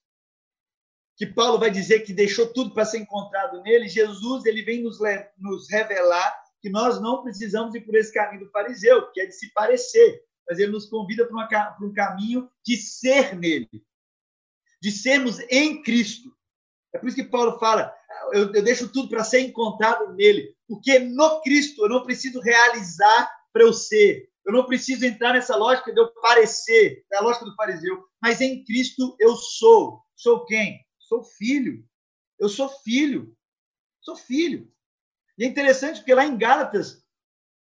[1.16, 4.98] que Paulo vai dizer que deixou tudo para ser encontrado nele, Jesus ele vem nos,
[5.38, 9.32] nos revelar que nós não precisamos ir por esse caminho do fariseu, que é de
[9.32, 13.84] se parecer, mas ele nos convida para, para um caminho de ser nele,
[14.80, 16.34] de sermos em Cristo.
[16.92, 17.94] É por isso que Paulo fala:
[18.32, 23.30] eu, eu deixo tudo para ser encontrado nele, porque no Cristo eu não preciso realizar
[23.52, 27.44] para eu ser, eu não preciso entrar nessa lógica de eu parecer, é a lógica
[27.44, 30.02] do fariseu, mas em Cristo eu sou.
[30.14, 30.84] Sou quem?
[30.98, 31.84] Sou filho.
[32.38, 33.34] Eu sou filho.
[34.00, 34.70] Sou filho.
[35.38, 37.02] E é interessante porque lá em Gálatas,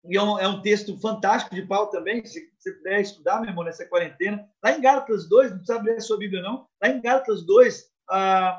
[0.05, 3.49] e é um, é um texto fantástico de Paulo também, se você puder estudar, meu
[3.49, 6.89] irmão, nessa quarentena, lá em Gálatas 2, não precisa ler a sua Bíblia não, lá
[6.91, 7.91] em Gálatas 2,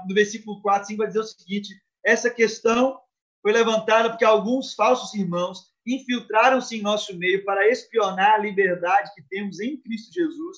[0.07, 1.69] no versículo 4, 5, vai dizer o seguinte,
[2.03, 2.99] essa questão
[3.41, 9.21] foi levantada porque alguns falsos irmãos infiltraram-se em nosso meio para espionar a liberdade que
[9.29, 10.57] temos em Cristo Jesus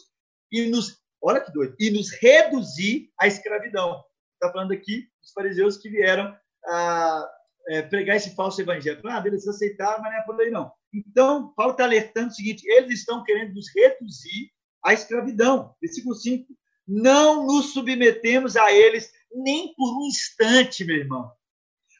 [0.52, 4.04] e nos olha que doido, e nos reduzir à escravidão.
[4.34, 7.30] Está falando aqui dos fariseus que vieram a
[7.70, 9.02] é, pregar esse falso evangelho.
[9.06, 10.72] Ah, beleza, aceitaram, mas não é por aí não.
[10.94, 14.52] Então, Paulo está alertando o seguinte: eles estão querendo nos reduzir
[14.84, 15.76] à escravidão.
[15.82, 16.48] Versículo 5.
[16.88, 21.32] Não nos submetemos a eles nem por um instante, meu irmão,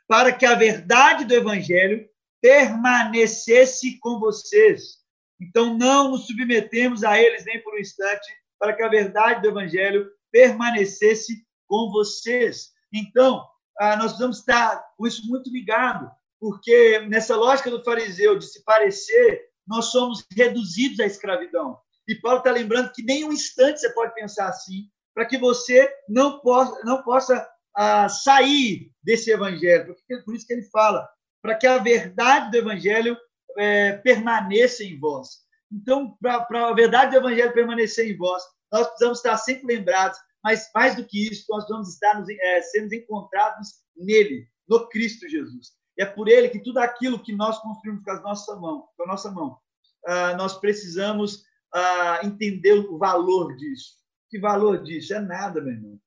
[0.08, 2.08] para que a verdade do evangelho
[2.42, 4.98] permanecesse com vocês.
[5.40, 8.28] Então, não nos submetemos a eles nem por um instante,
[8.60, 12.72] para que a verdade do Evangelho permanecesse com vocês.
[12.92, 13.46] Então,
[13.80, 18.64] ah, nós precisamos estar com isso muito ligado, porque nessa lógica do fariseu de se
[18.64, 21.78] parecer, nós somos reduzidos à escravidão.
[22.08, 25.92] E Paulo está lembrando que nem um instante você pode pensar assim, para que você
[26.08, 29.96] não possa, não possa ah, sair desse evangelho.
[30.24, 31.08] Por isso que ele fala,
[31.42, 33.18] para que a verdade do evangelho
[33.58, 35.48] é, permaneça em vós.
[35.72, 38.42] Então, para a verdade do Evangelho permanecer em vós,
[38.72, 42.62] nós precisamos estar sempre lembrados, mas mais do que isso, nós vamos estar nos, é,
[42.62, 45.72] sendo encontrados nele, no Cristo Jesus.
[45.98, 49.08] É por ele que tudo aquilo que nós construímos com a nossa mão, com a
[49.08, 49.58] nossa mão,
[50.06, 53.98] ah, nós precisamos ah, entender o valor disso.
[54.30, 55.14] Que valor disso?
[55.14, 56.00] É nada, meu irmão.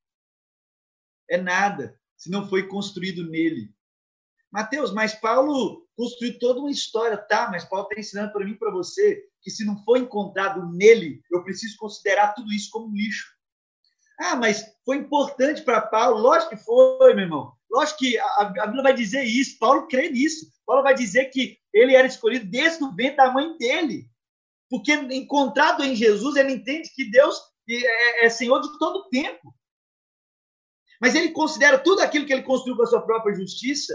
[1.28, 3.72] É nada, se não foi construído nele.
[4.50, 7.48] Mateus, mas Paulo construiu toda uma história, tá?
[7.50, 11.42] Mas Paulo está ensinando para mim para você que se não for encontrado nele, eu
[11.44, 13.28] preciso considerar tudo isso como lixo.
[14.18, 16.20] Ah, mas foi importante para Paulo?
[16.20, 17.52] Lógico que foi, meu irmão.
[17.70, 19.58] Lógico que a, a Bíblia vai dizer isso.
[19.58, 20.50] Paulo crê nisso.
[20.66, 24.09] Paulo vai dizer que ele era escolhido desde o ventre da mãe dele.
[24.70, 27.36] Porque encontrado em Jesus, ele entende que Deus
[27.68, 29.52] é, é Senhor de todo o tempo.
[31.00, 33.94] Mas ele considera tudo aquilo que ele construiu com a sua própria justiça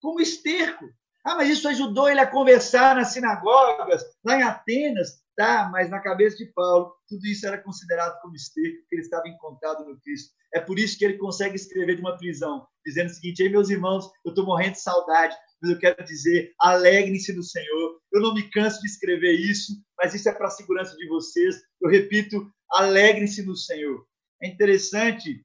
[0.00, 0.86] como esterco.
[1.24, 5.20] Ah, mas isso ajudou ele a conversar nas sinagogas, lá em Atenas.
[5.36, 9.28] Tá, mas na cabeça de Paulo, tudo isso era considerado como esterco, porque ele estava
[9.28, 10.34] encontrado no Cristo.
[10.52, 13.70] É por isso que ele consegue escrever de uma prisão, dizendo o seguinte: Ei, meus
[13.70, 17.99] irmãos, eu estou morrendo de saudade, mas eu quero dizer, alegrem-se no Senhor.
[18.12, 21.62] Eu não me canso de escrever isso, mas isso é para a segurança de vocês.
[21.80, 24.06] Eu repito, alegrem-se no Senhor.
[24.42, 25.44] É interessante,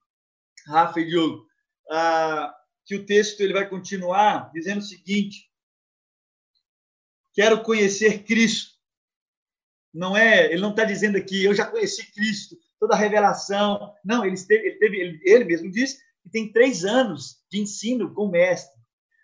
[0.67, 1.45] Rafa e Diogo,
[1.91, 2.53] ah,
[2.85, 5.49] que o texto ele vai continuar dizendo o seguinte:
[7.35, 8.73] Quero conhecer Cristo.
[9.93, 13.93] Não é, ele não está dizendo aqui, eu já conheci Cristo, toda a revelação.
[14.03, 18.13] Não, ele, esteve, ele, teve, ele, ele mesmo disse que tem três anos de ensino
[18.13, 18.73] com o mestre.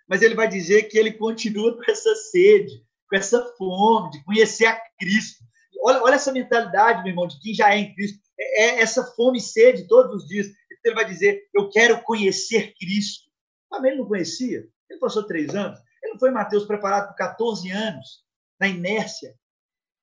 [0.07, 4.67] Mas ele vai dizer que ele continua com essa sede, com essa fome de conhecer
[4.67, 5.43] a Cristo.
[5.83, 8.19] Olha, olha essa mentalidade, meu irmão, de quem já é em Cristo.
[8.39, 10.47] É, é essa fome e sede todos os dias.
[10.83, 13.29] Ele vai dizer: Eu quero conhecer Cristo.
[13.69, 14.65] Mas ele não conhecia.
[14.89, 15.77] Ele passou três anos.
[16.01, 18.23] Ele não foi Mateus preparado por 14 anos,
[18.59, 19.35] na inércia.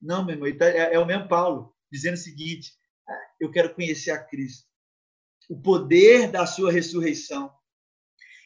[0.00, 2.72] Não, meu irmão, tá, é, é o mesmo Paulo, dizendo o seguinte:
[3.08, 4.66] ah, eu quero conhecer a Cristo,
[5.48, 7.50] o poder da sua ressurreição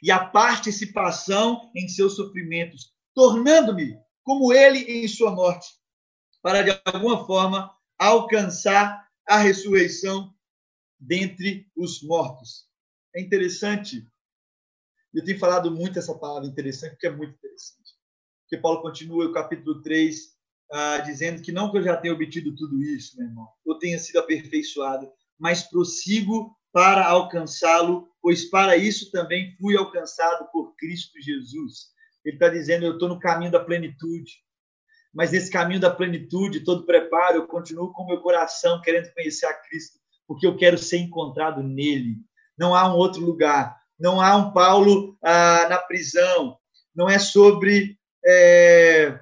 [0.00, 5.68] e a participação em seus sofrimentos, tornando-me como ele em sua morte,
[6.40, 10.34] para de alguma forma alcançar a ressurreição
[10.98, 12.66] dentre os mortos.
[13.14, 14.06] É interessante
[15.14, 17.92] eu tenho falado muito essa palavra interessante, porque é muito interessante.
[18.42, 20.32] Porque Paulo continua o capítulo 3,
[20.72, 23.98] ah, dizendo que não que eu já tenha obtido tudo isso, meu irmão, eu tenha
[23.98, 31.92] sido aperfeiçoado, mas prossigo para alcançá-lo, pois para isso também fui alcançado por Cristo Jesus.
[32.24, 34.32] Ele está dizendo, eu estou no caminho da plenitude.
[35.12, 39.54] Mas nesse caminho da plenitude, todo preparo, eu continuo com meu coração querendo conhecer a
[39.54, 42.16] Cristo, porque eu quero ser encontrado nele.
[42.56, 46.58] Não há um outro lugar não há um Paulo ah, na prisão,
[46.94, 49.16] não é sobre é,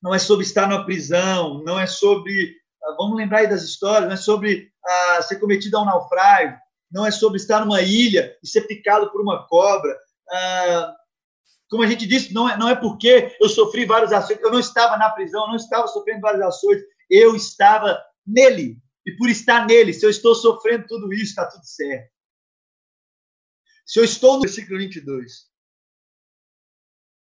[0.00, 4.04] não é sobre estar na prisão, não é sobre ah, vamos lembrar aí das histórias,
[4.04, 6.56] não é sobre ah, ser cometido a um naufrágio,
[6.88, 9.92] não é sobre estar numa ilha e ser picado por uma cobra.
[10.30, 10.94] Ah,
[11.68, 14.60] como a gente disse, não é, não é porque eu sofri vários açoites, eu não
[14.60, 18.78] estava na prisão, eu não estava sofrendo vários açoites, eu estava nele.
[19.04, 22.10] E por estar nele, se eu estou sofrendo tudo isso, está tudo certo.
[23.84, 25.46] Se eu estou no versículo 22,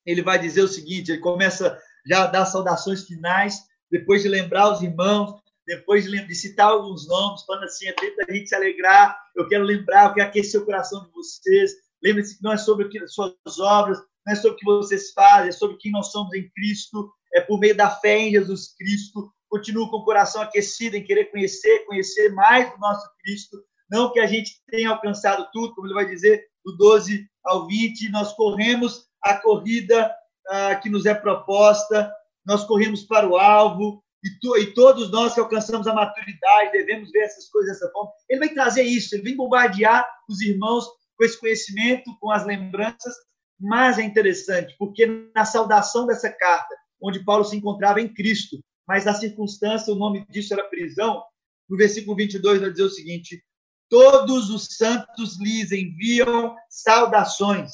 [0.06, 4.72] ele vai dizer o seguinte: ele começa já a dar saudações finais, depois de lembrar
[4.72, 9.20] os irmãos, depois de, citar alguns nomes, falando assim: é tempo da gente se alegrar,
[9.34, 11.72] eu quero lembrar, eu quero aquecer o coração de vocês.
[12.02, 15.50] Lembre-se que não é sobre as suas obras, não é sobre o que vocês fazem,
[15.50, 19.30] é sobre quem nós somos em Cristo, é por meio da fé em Jesus Cristo.
[19.48, 23.56] Continuo com o coração aquecido em querer conhecer, conhecer mais do nosso Cristo,
[23.88, 28.10] não que a gente tenha alcançado tudo, como ele vai dizer, do 12 ao 20,
[28.10, 30.12] nós corremos a corrida
[30.48, 32.12] ah, que nos é proposta,
[32.44, 37.12] nós corremos para o alvo, e, tu, e todos nós que alcançamos a maturidade devemos
[37.12, 38.10] ver essas coisas dessa forma.
[38.28, 40.86] Ele vai trazer isso, ele vem bombardear os irmãos
[41.16, 43.14] com esse conhecimento, com as lembranças,
[43.58, 49.04] mas é interessante, porque na saudação dessa carta, onde Paulo se encontrava em Cristo, mas
[49.04, 51.22] na circunstância, o nome disso era prisão,
[51.68, 53.44] no versículo 22 vai dizer o seguinte:
[53.88, 57.72] Todos os santos lhes enviam saudações,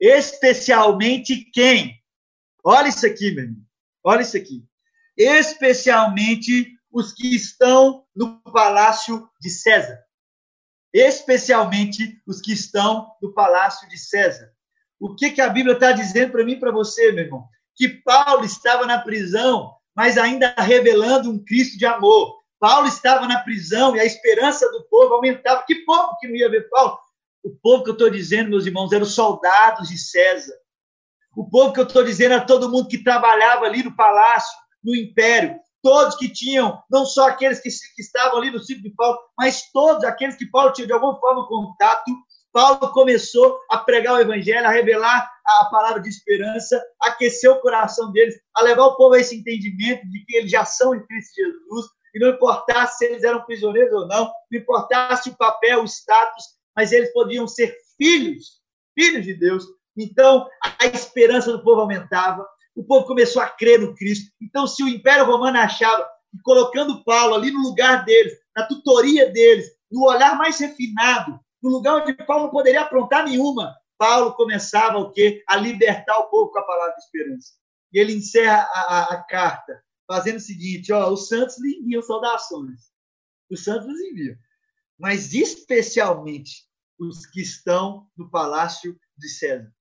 [0.00, 2.00] especialmente quem?
[2.64, 3.62] Olha isso aqui, meu irmão.
[4.04, 4.64] Olha isso aqui.
[5.16, 10.02] Especialmente os que estão no palácio de César.
[10.92, 14.55] Especialmente os que estão no palácio de César.
[14.98, 17.44] O que, que a Bíblia está dizendo para mim e para você, meu irmão?
[17.74, 22.36] Que Paulo estava na prisão, mas ainda revelando um Cristo de amor.
[22.58, 25.62] Paulo estava na prisão e a esperança do povo aumentava.
[25.66, 26.98] Que povo que não ia ver Paulo?
[27.44, 30.54] O povo que eu estou dizendo, meus irmãos, eram os soldados de César.
[31.36, 34.96] O povo que eu estou dizendo era todo mundo que trabalhava ali no palácio, no
[34.96, 35.54] império.
[35.82, 39.70] Todos que tinham, não só aqueles que, que estavam ali no círculo de Paulo, mas
[39.70, 42.10] todos aqueles que Paulo tinha de alguma forma contato
[42.56, 47.60] Paulo começou a pregar o evangelho, a revelar a palavra de esperança, a aquecer o
[47.60, 51.06] coração deles, a levar o povo a esse entendimento de que eles já são em
[51.06, 55.82] Cristo Jesus, e não importasse se eles eram prisioneiros ou não, não importasse o papel,
[55.82, 58.62] o status, mas eles podiam ser filhos,
[58.98, 59.66] filhos de Deus.
[59.94, 60.48] Então,
[60.80, 64.32] a esperança do povo aumentava, o povo começou a crer no Cristo.
[64.40, 69.30] Então, se o Império Romano achava que colocando Paulo ali no lugar deles, na tutoria
[69.30, 74.98] deles, no olhar mais refinado, no lugar onde Paulo não poderia aprontar nenhuma, Paulo começava
[74.98, 75.42] o quê?
[75.48, 77.54] A libertar o povo com a palavra de esperança.
[77.92, 82.02] E ele encerra a, a, a carta fazendo o seguinte: ó, os santos lhe enviam
[82.02, 82.92] saudações.
[83.50, 84.36] Os santos nos enviam.
[84.98, 86.66] Mas especialmente
[86.98, 89.72] os que estão no palácio de César.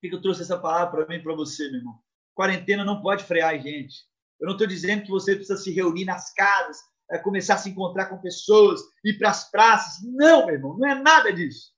[0.00, 1.98] Por que eu trouxe essa palavra para mim para você, meu irmão?
[2.34, 3.94] Quarentena não pode frear a gente.
[4.38, 6.78] Eu não estou dizendo que você precisa se reunir nas casas,
[7.10, 10.02] é, começar a se encontrar com pessoas, ir para as praças.
[10.04, 11.72] Não, meu irmão, não é nada disso.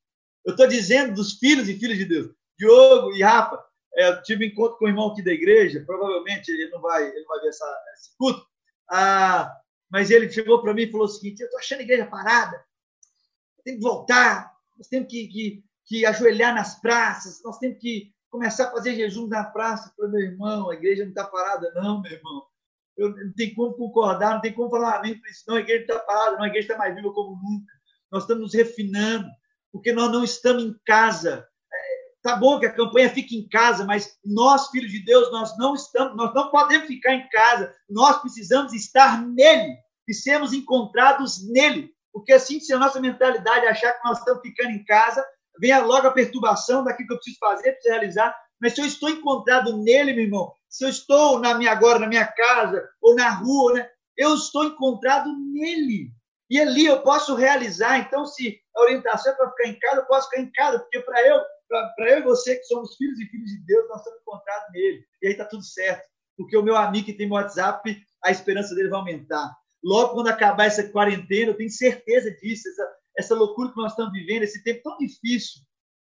[0.45, 2.31] Eu estou dizendo dos filhos e filhas de Deus.
[2.59, 3.63] Diogo e Rafa,
[3.95, 7.09] é, eu tive um encontro com o irmão aqui da igreja, provavelmente ele não vai,
[7.09, 8.45] ele não vai ver essa, esse culto,
[8.91, 9.55] ah,
[9.91, 12.65] mas ele chegou para mim e falou o seguinte: eu estou achando a igreja parada,
[13.65, 18.69] tem que voltar, nós temos que, que, que ajoelhar nas praças, nós temos que começar
[18.69, 19.89] a fazer jejum na praça.
[19.89, 22.47] Eu falei, meu irmão, a igreja não está parada, não, meu irmão
[22.99, 25.45] eu não tem como concordar, não tem como falar amém para isso.
[25.47, 27.73] Não, a igreja está parada, não, a igreja está mais viva como nunca.
[28.11, 29.29] Nós estamos nos refinando,
[29.73, 31.47] porque nós não estamos em casa.
[31.73, 31.79] É,
[32.23, 35.75] tá bom que a campanha fique em casa, mas nós, filhos de Deus, nós não
[35.75, 37.73] estamos, nós não podemos ficar em casa.
[37.89, 39.77] Nós precisamos estar nele
[40.09, 41.95] e sermos encontrados nele.
[42.13, 45.25] Porque assim, se a nossa mentalidade achar que nós estamos ficando em casa,
[45.61, 48.35] venha logo a perturbação daquilo que eu preciso fazer, preciso realizar.
[48.61, 52.07] Mas se eu estou encontrado nele, meu irmão, se eu estou na minha agora na
[52.07, 53.91] minha casa ou na rua, né?
[54.17, 56.11] eu estou encontrado nele.
[56.51, 57.99] E ali eu posso realizar.
[57.99, 61.01] Então, se a orientação é para ficar em casa, eu posso ficar em casa, porque
[61.01, 64.21] para eu, para eu e você que somos filhos e filhas de Deus, nós estamos
[64.21, 65.05] encontrados nele.
[65.23, 68.89] E aí está tudo certo, porque o meu amigo que tem WhatsApp, a esperança dele
[68.89, 69.55] vai aumentar.
[69.85, 74.13] Logo quando acabar essa quarentena, eu tenho certeza disso, essa, essa loucura que nós estamos
[74.13, 75.63] vivendo, esse tempo tão difícil.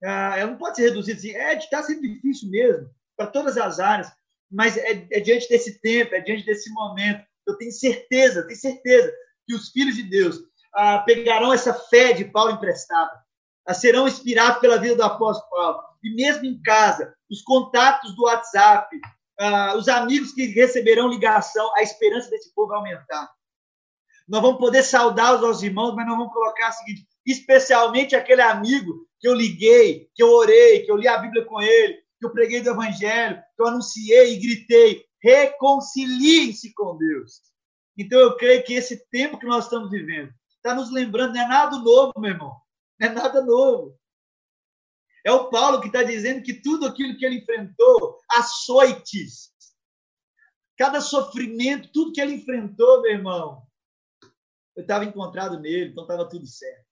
[0.04, 1.34] Ah, ela não pode ser reduzida assim.
[1.34, 4.12] É, está sendo difícil mesmo, para todas as áreas
[4.54, 7.24] mas é, é, diante desse tempo, é diante desse momento.
[7.44, 9.12] Eu tenho certeza, tenho certeza
[9.46, 10.40] que os filhos de Deus
[10.72, 13.12] ah, pegarão essa fé de Paulo emprestada,
[13.66, 15.82] ah, serão inspirados pela vida do apóstolo Paulo.
[16.04, 18.96] E mesmo em casa, os contatos do WhatsApp,
[19.40, 23.28] ah, os amigos que receberão ligação, a esperança desse povo aumentar.
[24.28, 28.40] Nós vamos poder saudar os nossos irmãos, mas nós vamos colocar o seguinte: especialmente aquele
[28.40, 32.26] amigo que eu liguei, que eu orei, que eu li a Bíblia com ele, que
[32.26, 37.40] eu preguei do Evangelho, que eu anunciei e gritei: reconciliem-se com Deus.
[37.96, 41.48] Então eu creio que esse tempo que nós estamos vivendo está nos lembrando, não é
[41.48, 42.54] nada novo, meu irmão.
[43.00, 43.98] Não é nada novo.
[45.24, 49.54] É o Paulo que está dizendo que tudo aquilo que ele enfrentou, açoites,
[50.76, 53.66] cada sofrimento, tudo que ele enfrentou, meu irmão,
[54.76, 56.83] eu estava encontrado nele, então estava tudo certo.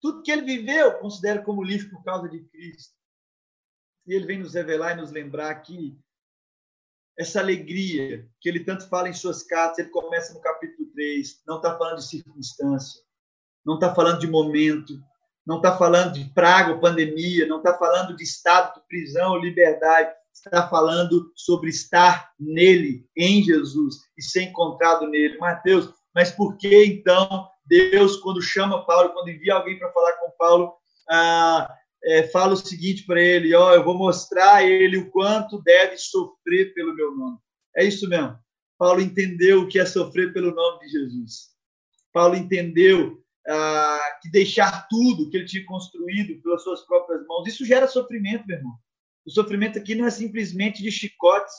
[0.00, 2.94] Tudo que ele viveu, eu considero como lixo por causa de Cristo.
[4.06, 5.98] E ele vem nos revelar e nos lembrar que
[7.18, 11.56] essa alegria que ele tanto fala em suas cartas, ele começa no capítulo 3, não
[11.56, 13.02] está falando de circunstância,
[13.64, 14.98] não está falando de momento,
[15.46, 19.38] não está falando de praga ou pandemia, não está falando de estado de prisão ou
[19.38, 25.36] liberdade, está falando sobre estar nele, em Jesus, e ser encontrado nele.
[25.38, 30.30] Mateus, mas por que então Deus, quando chama Paulo, quando envia alguém para falar com
[30.32, 30.74] Paulo,
[31.08, 35.62] ah, é, fala o seguinte para ele: ó, eu vou mostrar a ele o quanto
[35.62, 37.38] deve sofrer pelo meu nome.
[37.76, 38.36] É isso mesmo.
[38.76, 41.50] Paulo entendeu o que é sofrer pelo nome de Jesus.
[42.12, 47.64] Paulo entendeu ah, que deixar tudo que ele tinha construído pelas suas próprias mãos, isso
[47.64, 48.74] gera sofrimento, meu irmão.
[49.24, 51.54] O sofrimento aqui não é simplesmente de chicotes,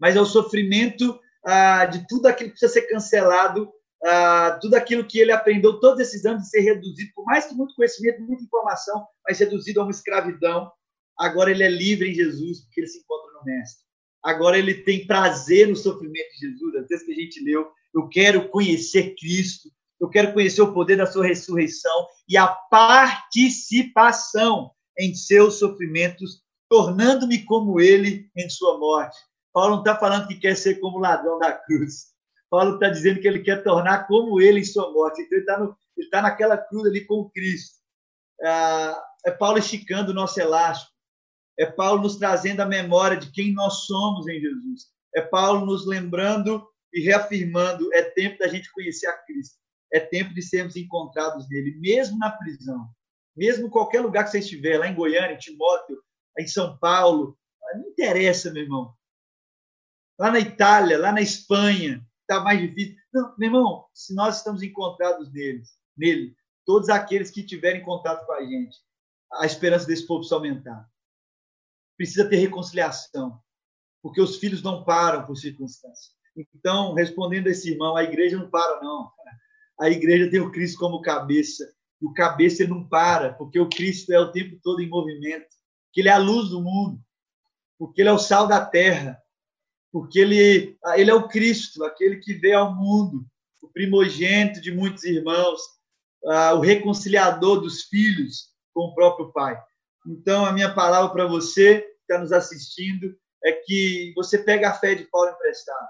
[0.00, 3.72] mas é o sofrimento ah, de tudo aquilo que precisa ser cancelado,
[4.04, 7.54] ah, tudo aquilo que ele aprendeu todos esses anos de ser reduzido, por mais que
[7.54, 10.70] muito conhecimento, muita informação, mas reduzido a uma escravidão.
[11.18, 13.84] Agora ele é livre em Jesus, porque ele se encontra no Mestre.
[14.22, 16.74] Agora ele tem prazer no sofrimento de Jesus.
[16.76, 19.68] Às vezes que a gente leu, eu quero conhecer Cristo,
[20.00, 27.44] eu quero conhecer o poder da sua ressurreição e a participação em seus sofrimentos, tornando-me
[27.44, 29.16] como ele em sua morte.
[29.52, 32.09] Paulo não está falando que quer ser como ladrão da cruz.
[32.50, 35.22] Paulo está dizendo que ele quer tornar como ele em sua morte.
[35.22, 37.78] Então, ele está tá naquela cruz ali com Cristo.
[38.42, 40.92] Ah, é Paulo esticando o nosso elástico.
[41.58, 44.86] É Paulo nos trazendo a memória de quem nós somos em Jesus.
[45.14, 49.58] É Paulo nos lembrando e reafirmando: é tempo da gente conhecer a Cristo.
[49.92, 52.88] É tempo de sermos encontrados nele, mesmo na prisão.
[53.36, 56.00] Mesmo em qualquer lugar que você estiver, lá em Goiânia, em Timóteo,
[56.38, 57.36] em São Paulo,
[57.74, 58.94] não interessa, meu irmão
[60.20, 62.96] lá na Itália, lá na Espanha, está mais difícil.
[63.12, 68.32] Não, meu irmão, se nós estamos encontrados neles, nele, todos aqueles que tiverem contato com
[68.32, 68.78] a gente,
[69.32, 70.88] a esperança desse povo se aumentar.
[71.96, 73.40] Precisa ter reconciliação,
[74.00, 76.14] porque os filhos não param por circunstâncias.
[76.54, 79.10] Então, respondendo a esse irmão, a igreja não para, não.
[79.78, 81.64] A igreja tem o Cristo como cabeça,
[82.00, 85.48] e o cabeça não para, porque o Cristo é o tempo todo em movimento,
[85.92, 87.00] que ele é a luz do mundo,
[87.78, 89.20] porque ele é o sal da terra,
[89.92, 93.26] porque ele, ele é o Cristo, aquele que veio ao mundo,
[93.62, 95.60] o primogênito de muitos irmãos,
[96.24, 99.60] uh, o reconciliador dos filhos com o próprio Pai.
[100.06, 103.14] Então, a minha palavra para você que está nos assistindo
[103.44, 105.88] é que você pega a fé de Paulo emprestada.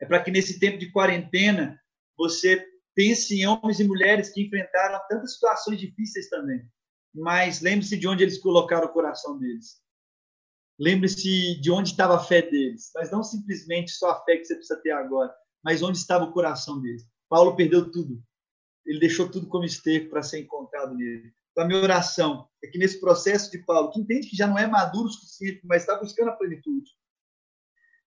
[0.00, 1.80] É para que nesse tempo de quarentena
[2.16, 6.62] você pense em homens e mulheres que enfrentaram tantas situações difíceis também.
[7.14, 9.80] Mas lembre-se de onde eles colocaram o coração deles.
[10.78, 14.54] Lembre-se de onde estava a fé deles, mas não simplesmente só a fé que você
[14.54, 17.04] precisa ter agora, mas onde estava o coração deles.
[17.28, 18.22] Paulo perdeu tudo.
[18.86, 21.32] Ele deixou tudo como esterco para ser encontrado nele.
[21.50, 24.56] Então, a minha oração é que nesse processo de Paulo, que entende que já não
[24.56, 26.88] é maduro o suficiente, mas está buscando a plenitude,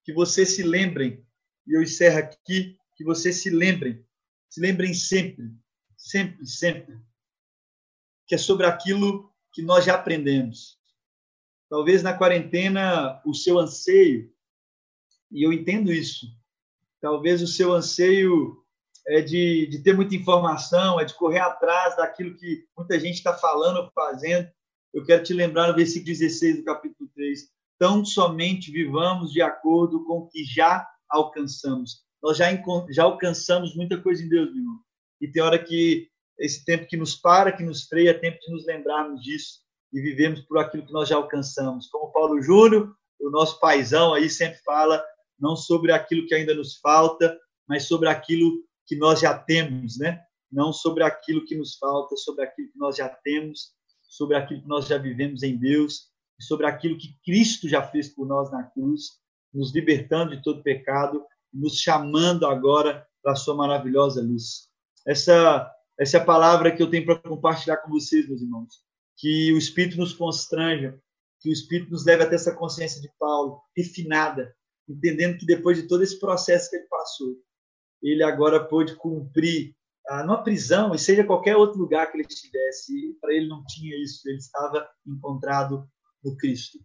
[0.06, 1.26] que vocês se lembrem,
[1.68, 4.06] e eu encerro aqui, que vocês se lembrem,
[4.50, 5.52] se lembrem sempre,
[5.98, 6.98] sempre, sempre,
[8.26, 10.81] que é sobre aquilo que nós já aprendemos
[11.72, 14.30] Talvez na quarentena o seu anseio,
[15.32, 16.28] e eu entendo isso,
[17.00, 18.58] talvez o seu anseio
[19.08, 23.34] é de, de ter muita informação, é de correr atrás daquilo que muita gente está
[23.34, 24.52] falando ou fazendo.
[24.94, 27.50] Eu quero te lembrar no versículo 16 do capítulo 3.
[27.80, 32.04] Tão somente vivamos de acordo com o que já alcançamos.
[32.22, 32.48] Nós já,
[32.90, 34.80] já alcançamos muita coisa em Deus, meu irmão.
[35.22, 38.52] E tem hora que esse tempo que nos para, que nos freia, é tempo de
[38.52, 39.62] nos lembrarmos disso
[39.94, 41.88] e vivemos por aquilo que nós já alcançamos.
[41.88, 45.04] Como Paulo Júnior, o nosso paizão aí sempre fala,
[45.40, 47.38] não sobre aquilo que ainda nos falta,
[47.68, 50.22] mas sobre aquilo que nós já temos, né?
[50.52, 53.74] Não sobre aquilo que nos falta, sobre aquilo que nós já temos,
[54.08, 58.28] sobre aquilo que nós já vivemos em Deus, sobre aquilo que Cristo já fez por
[58.28, 59.20] nós na cruz,
[59.54, 61.24] nos libertando de todo pecado,
[61.54, 64.70] nos chamando agora para a sua maravilhosa luz.
[65.06, 65.70] Essa,
[66.00, 68.82] essa é a palavra que eu tenho para compartilhar com vocês, meus irmãos
[69.18, 71.00] que o Espírito nos constranja,
[71.40, 74.56] que o Espírito nos leve até essa consciência de Paulo, refinada,
[74.88, 77.36] entendendo que depois de todo esse processo que ele passou,
[78.02, 79.76] ele agora pôde cumprir
[80.10, 83.96] ah, numa prisão, e seja qualquer outro lugar que ele estivesse, para ele não tinha
[84.04, 85.88] isso, ele estava encontrado
[86.24, 86.80] no Cristo.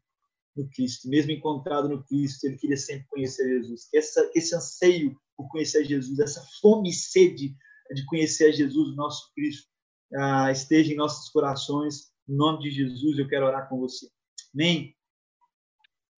[0.55, 3.89] No Cristo, mesmo encontrado no Cristo, ele queria sempre conhecer Jesus.
[3.91, 7.55] Que, essa, esse anseio por conhecer Jesus, essa fome e sede
[7.95, 9.68] de conhecer Jesus, nosso Cristo,
[10.14, 14.09] ah, esteja em nossos corações em nome de Jesus, eu quero orar com você.
[14.55, 14.95] Amém?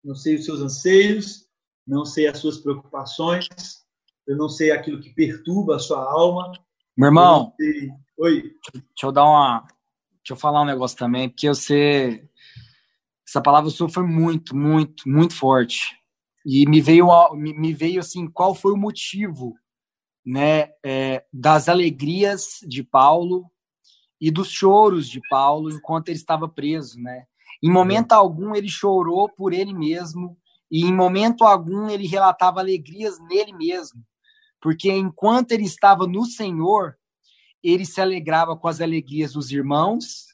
[0.03, 1.47] Não sei os seus anseios,
[1.87, 3.49] não sei as suas preocupações,
[4.27, 6.53] eu não sei aquilo que perturba a sua alma.
[6.97, 7.55] Meu irmão,
[8.19, 8.55] oi.
[8.73, 9.61] Deixa eu dar uma,
[10.17, 12.29] deixa eu falar um negócio também, porque você
[13.27, 15.99] essa palavra sua foi muito, muito, muito forte.
[16.47, 19.55] E me veio me veio assim, qual foi o motivo,
[20.25, 23.51] né, é, das alegrias de Paulo
[24.21, 27.25] e dos choros de Paulo enquanto ele estava preso, né?
[27.62, 30.37] Em momento algum ele chorou por ele mesmo
[30.71, 34.05] e em momento algum ele relatava alegrias nele mesmo,
[34.61, 36.97] porque enquanto ele estava no Senhor,
[37.62, 40.27] ele se alegrava com as alegrias dos irmãos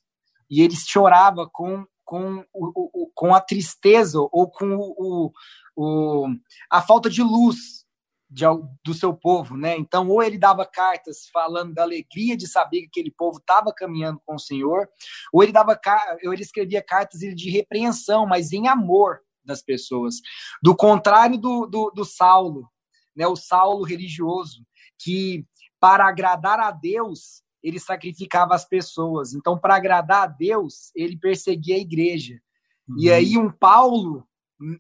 [0.50, 5.32] e ele chorava com, com o, o, com a tristeza ou com o,
[5.76, 6.28] o,
[6.70, 7.83] a falta de luz
[8.28, 8.44] de,
[8.84, 9.76] do seu povo, né?
[9.76, 14.20] Então, ou ele dava cartas falando da alegria de saber que aquele povo estava caminhando
[14.24, 14.88] com o Senhor,
[15.32, 15.78] ou ele dava
[16.24, 20.16] ou ele escrevia cartas de repreensão, mas em amor das pessoas.
[20.62, 22.68] Do contrário do, do, do Saulo,
[23.14, 23.26] né?
[23.26, 24.66] O Saulo religioso,
[24.98, 25.46] que
[25.78, 29.32] para agradar a Deus ele sacrificava as pessoas.
[29.32, 32.38] Então, para agradar a Deus, ele perseguia a igreja.
[32.86, 32.96] Uhum.
[32.98, 34.28] E aí um Paulo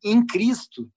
[0.04, 0.90] em Cristo,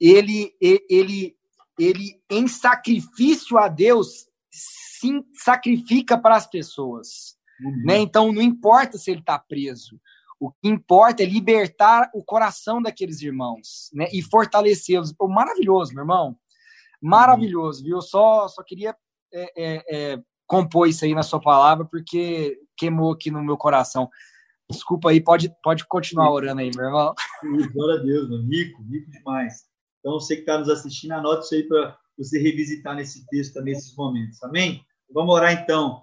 [0.00, 1.37] ele ele
[1.78, 7.82] ele em sacrifício a Deus se sacrifica para as pessoas, uhum.
[7.84, 7.98] né?
[7.98, 10.00] Então não importa se ele está preso,
[10.40, 14.08] o que importa é libertar o coração daqueles irmãos, né?
[14.12, 15.14] E fortalecê-los.
[15.20, 16.36] maravilhoso, meu irmão,
[17.00, 18.00] maravilhoso, viu?
[18.00, 18.96] Só só queria
[19.32, 24.08] é, é, é, compor isso aí na sua palavra, porque queimou aqui no meu coração.
[24.70, 27.14] Desculpa aí, pode, pode continuar orando aí, meu irmão.
[27.72, 29.66] Glória a Deus, rico, rico demais.
[30.08, 33.94] Então, você que está nos assistindo, anote isso aí para você revisitar nesse texto, nesses
[33.94, 34.42] momentos.
[34.42, 34.82] Amém?
[35.12, 36.02] Vamos orar então.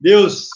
[0.00, 0.48] Deus,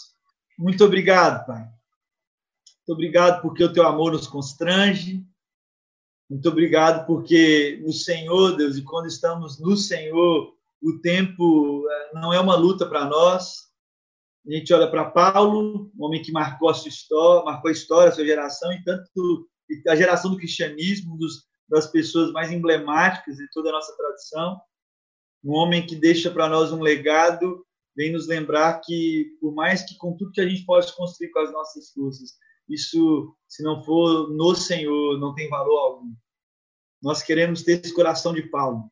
[0.59, 1.61] muito obrigado, Pai.
[1.61, 5.25] Muito obrigado porque o teu amor nos constrange.
[6.29, 12.33] Muito obrigado porque no Senhor, Deus, e quando estamos no Senhor, o tempo eh, não
[12.33, 13.69] é uma luta para nós.
[14.45, 18.09] A gente olha para Paulo, um homem que marcou a sua história, marcou a história,
[18.09, 19.47] a sua geração, e tanto
[19.87, 24.59] a geração do cristianismo, dos, das pessoas mais emblemáticas de toda a nossa tradição.
[25.43, 29.95] Um homem que deixa para nós um legado, vem nos lembrar que, por mais que
[29.97, 32.31] com tudo que a gente pode construir com as nossas forças,
[32.69, 36.13] isso, se não for no Senhor, não tem valor algum.
[37.01, 38.89] Nós queremos ter esse coração de Paulo,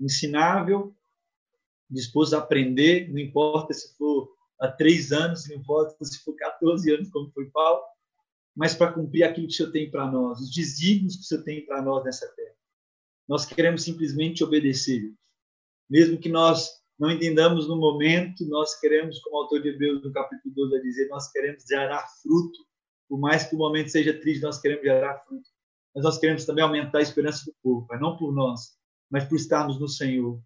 [0.00, 0.94] ensinável,
[1.90, 6.94] disposto a aprender, não importa se for há três anos, não importa se for 14
[6.94, 7.82] anos, como foi Paulo,
[8.54, 11.42] mas para cumprir aquilo que o Senhor tem para nós, os desígnios que o Senhor
[11.42, 12.54] tem para nós nessa terra.
[13.28, 15.12] Nós queremos simplesmente obedecer.
[15.90, 20.12] Mesmo que nós não entendamos no momento, nós queremos, como o autor de Hebreus no
[20.12, 22.58] capítulo 12 vai dizer, nós queremos gerar fruto.
[23.08, 25.48] Por mais que o momento seja triste, nós queremos gerar fruto.
[25.94, 28.76] Mas nós queremos também aumentar a esperança do povo, mas não por nós,
[29.10, 30.40] mas por estarmos no Senhor.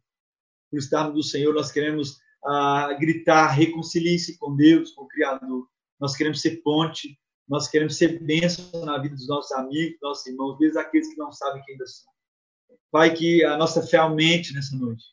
[0.71, 5.69] Por estarmos no Senhor, nós queremos ah, gritar, reconcilie-se com Deus, com o Criador.
[6.01, 7.19] Nós queremos ser ponte,
[7.49, 11.19] nós queremos ser bênção na vida dos nossos amigos, dos nossos irmãos, mesmo aqueles que
[11.19, 12.13] não sabem quem ainda são.
[12.91, 15.05] Pai, que a nossa fé aumente nessa noite.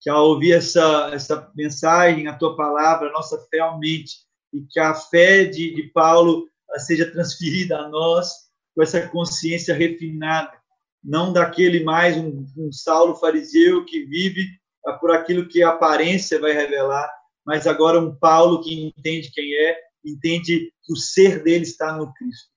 [0.00, 4.26] Que ao ouvir essa, essa mensagem, a tua palavra, a nossa fé aumente.
[4.52, 8.30] E que a fé de, de Paulo ah, seja transferida a nós
[8.74, 10.52] com essa consciência refinada
[11.06, 14.48] não daquele mais um, um Saulo fariseu que vive
[14.84, 17.08] ah, por aquilo que a aparência vai revelar,
[17.44, 22.12] mas agora um Paulo que entende quem é, entende que o ser dele está no
[22.14, 22.48] Cristo.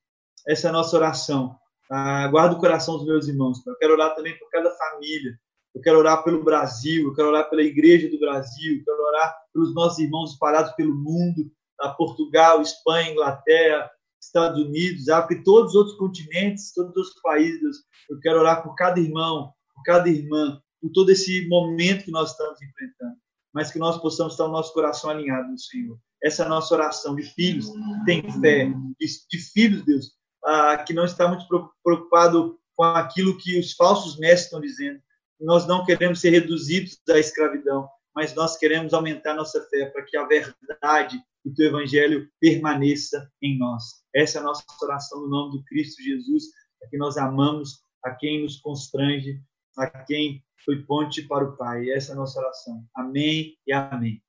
[0.48, 1.56] Essa é a nossa oração.
[1.92, 3.66] Ah, guarda o coração dos meus irmãos.
[3.66, 5.40] Eu quero orar também por cada família.
[5.74, 7.08] Eu quero orar pelo Brasil.
[7.08, 8.78] Eu quero orar pela Igreja do Brasil.
[8.78, 13.90] Eu quero orar pelos nossos irmãos espalhados pelo mundo, a Portugal, Espanha, Inglaterra,
[14.22, 17.78] Estados Unidos, África e todos os outros continentes, todos os países.
[18.10, 22.32] Eu quero orar por cada irmão, por cada irmã, por todo esse momento que nós
[22.32, 23.16] estamos enfrentando,
[23.54, 25.98] mas que nós possamos estar o nosso coração alinhado no Senhor.
[26.24, 28.66] Essa é a nossa oração de filhos que têm fé,
[29.00, 30.12] de, de filhos, Deus,
[30.46, 31.46] ah, que não está muito
[31.84, 35.02] preocupado com aquilo que os falsos mestres estão dizendo.
[35.40, 40.18] Nós não queremos ser reduzidos à escravidão, mas nós queremos aumentar nossa fé para que
[40.18, 44.04] a verdade o teu evangelho permaneça em nós.
[44.14, 46.46] Essa é a nossa oração no nome do Cristo Jesus,
[46.84, 49.42] a nós amamos, a quem nos constrange,
[49.78, 51.90] a quem foi ponte para o Pai.
[51.90, 52.84] Essa é a nossa oração.
[52.96, 54.22] Amém e amém.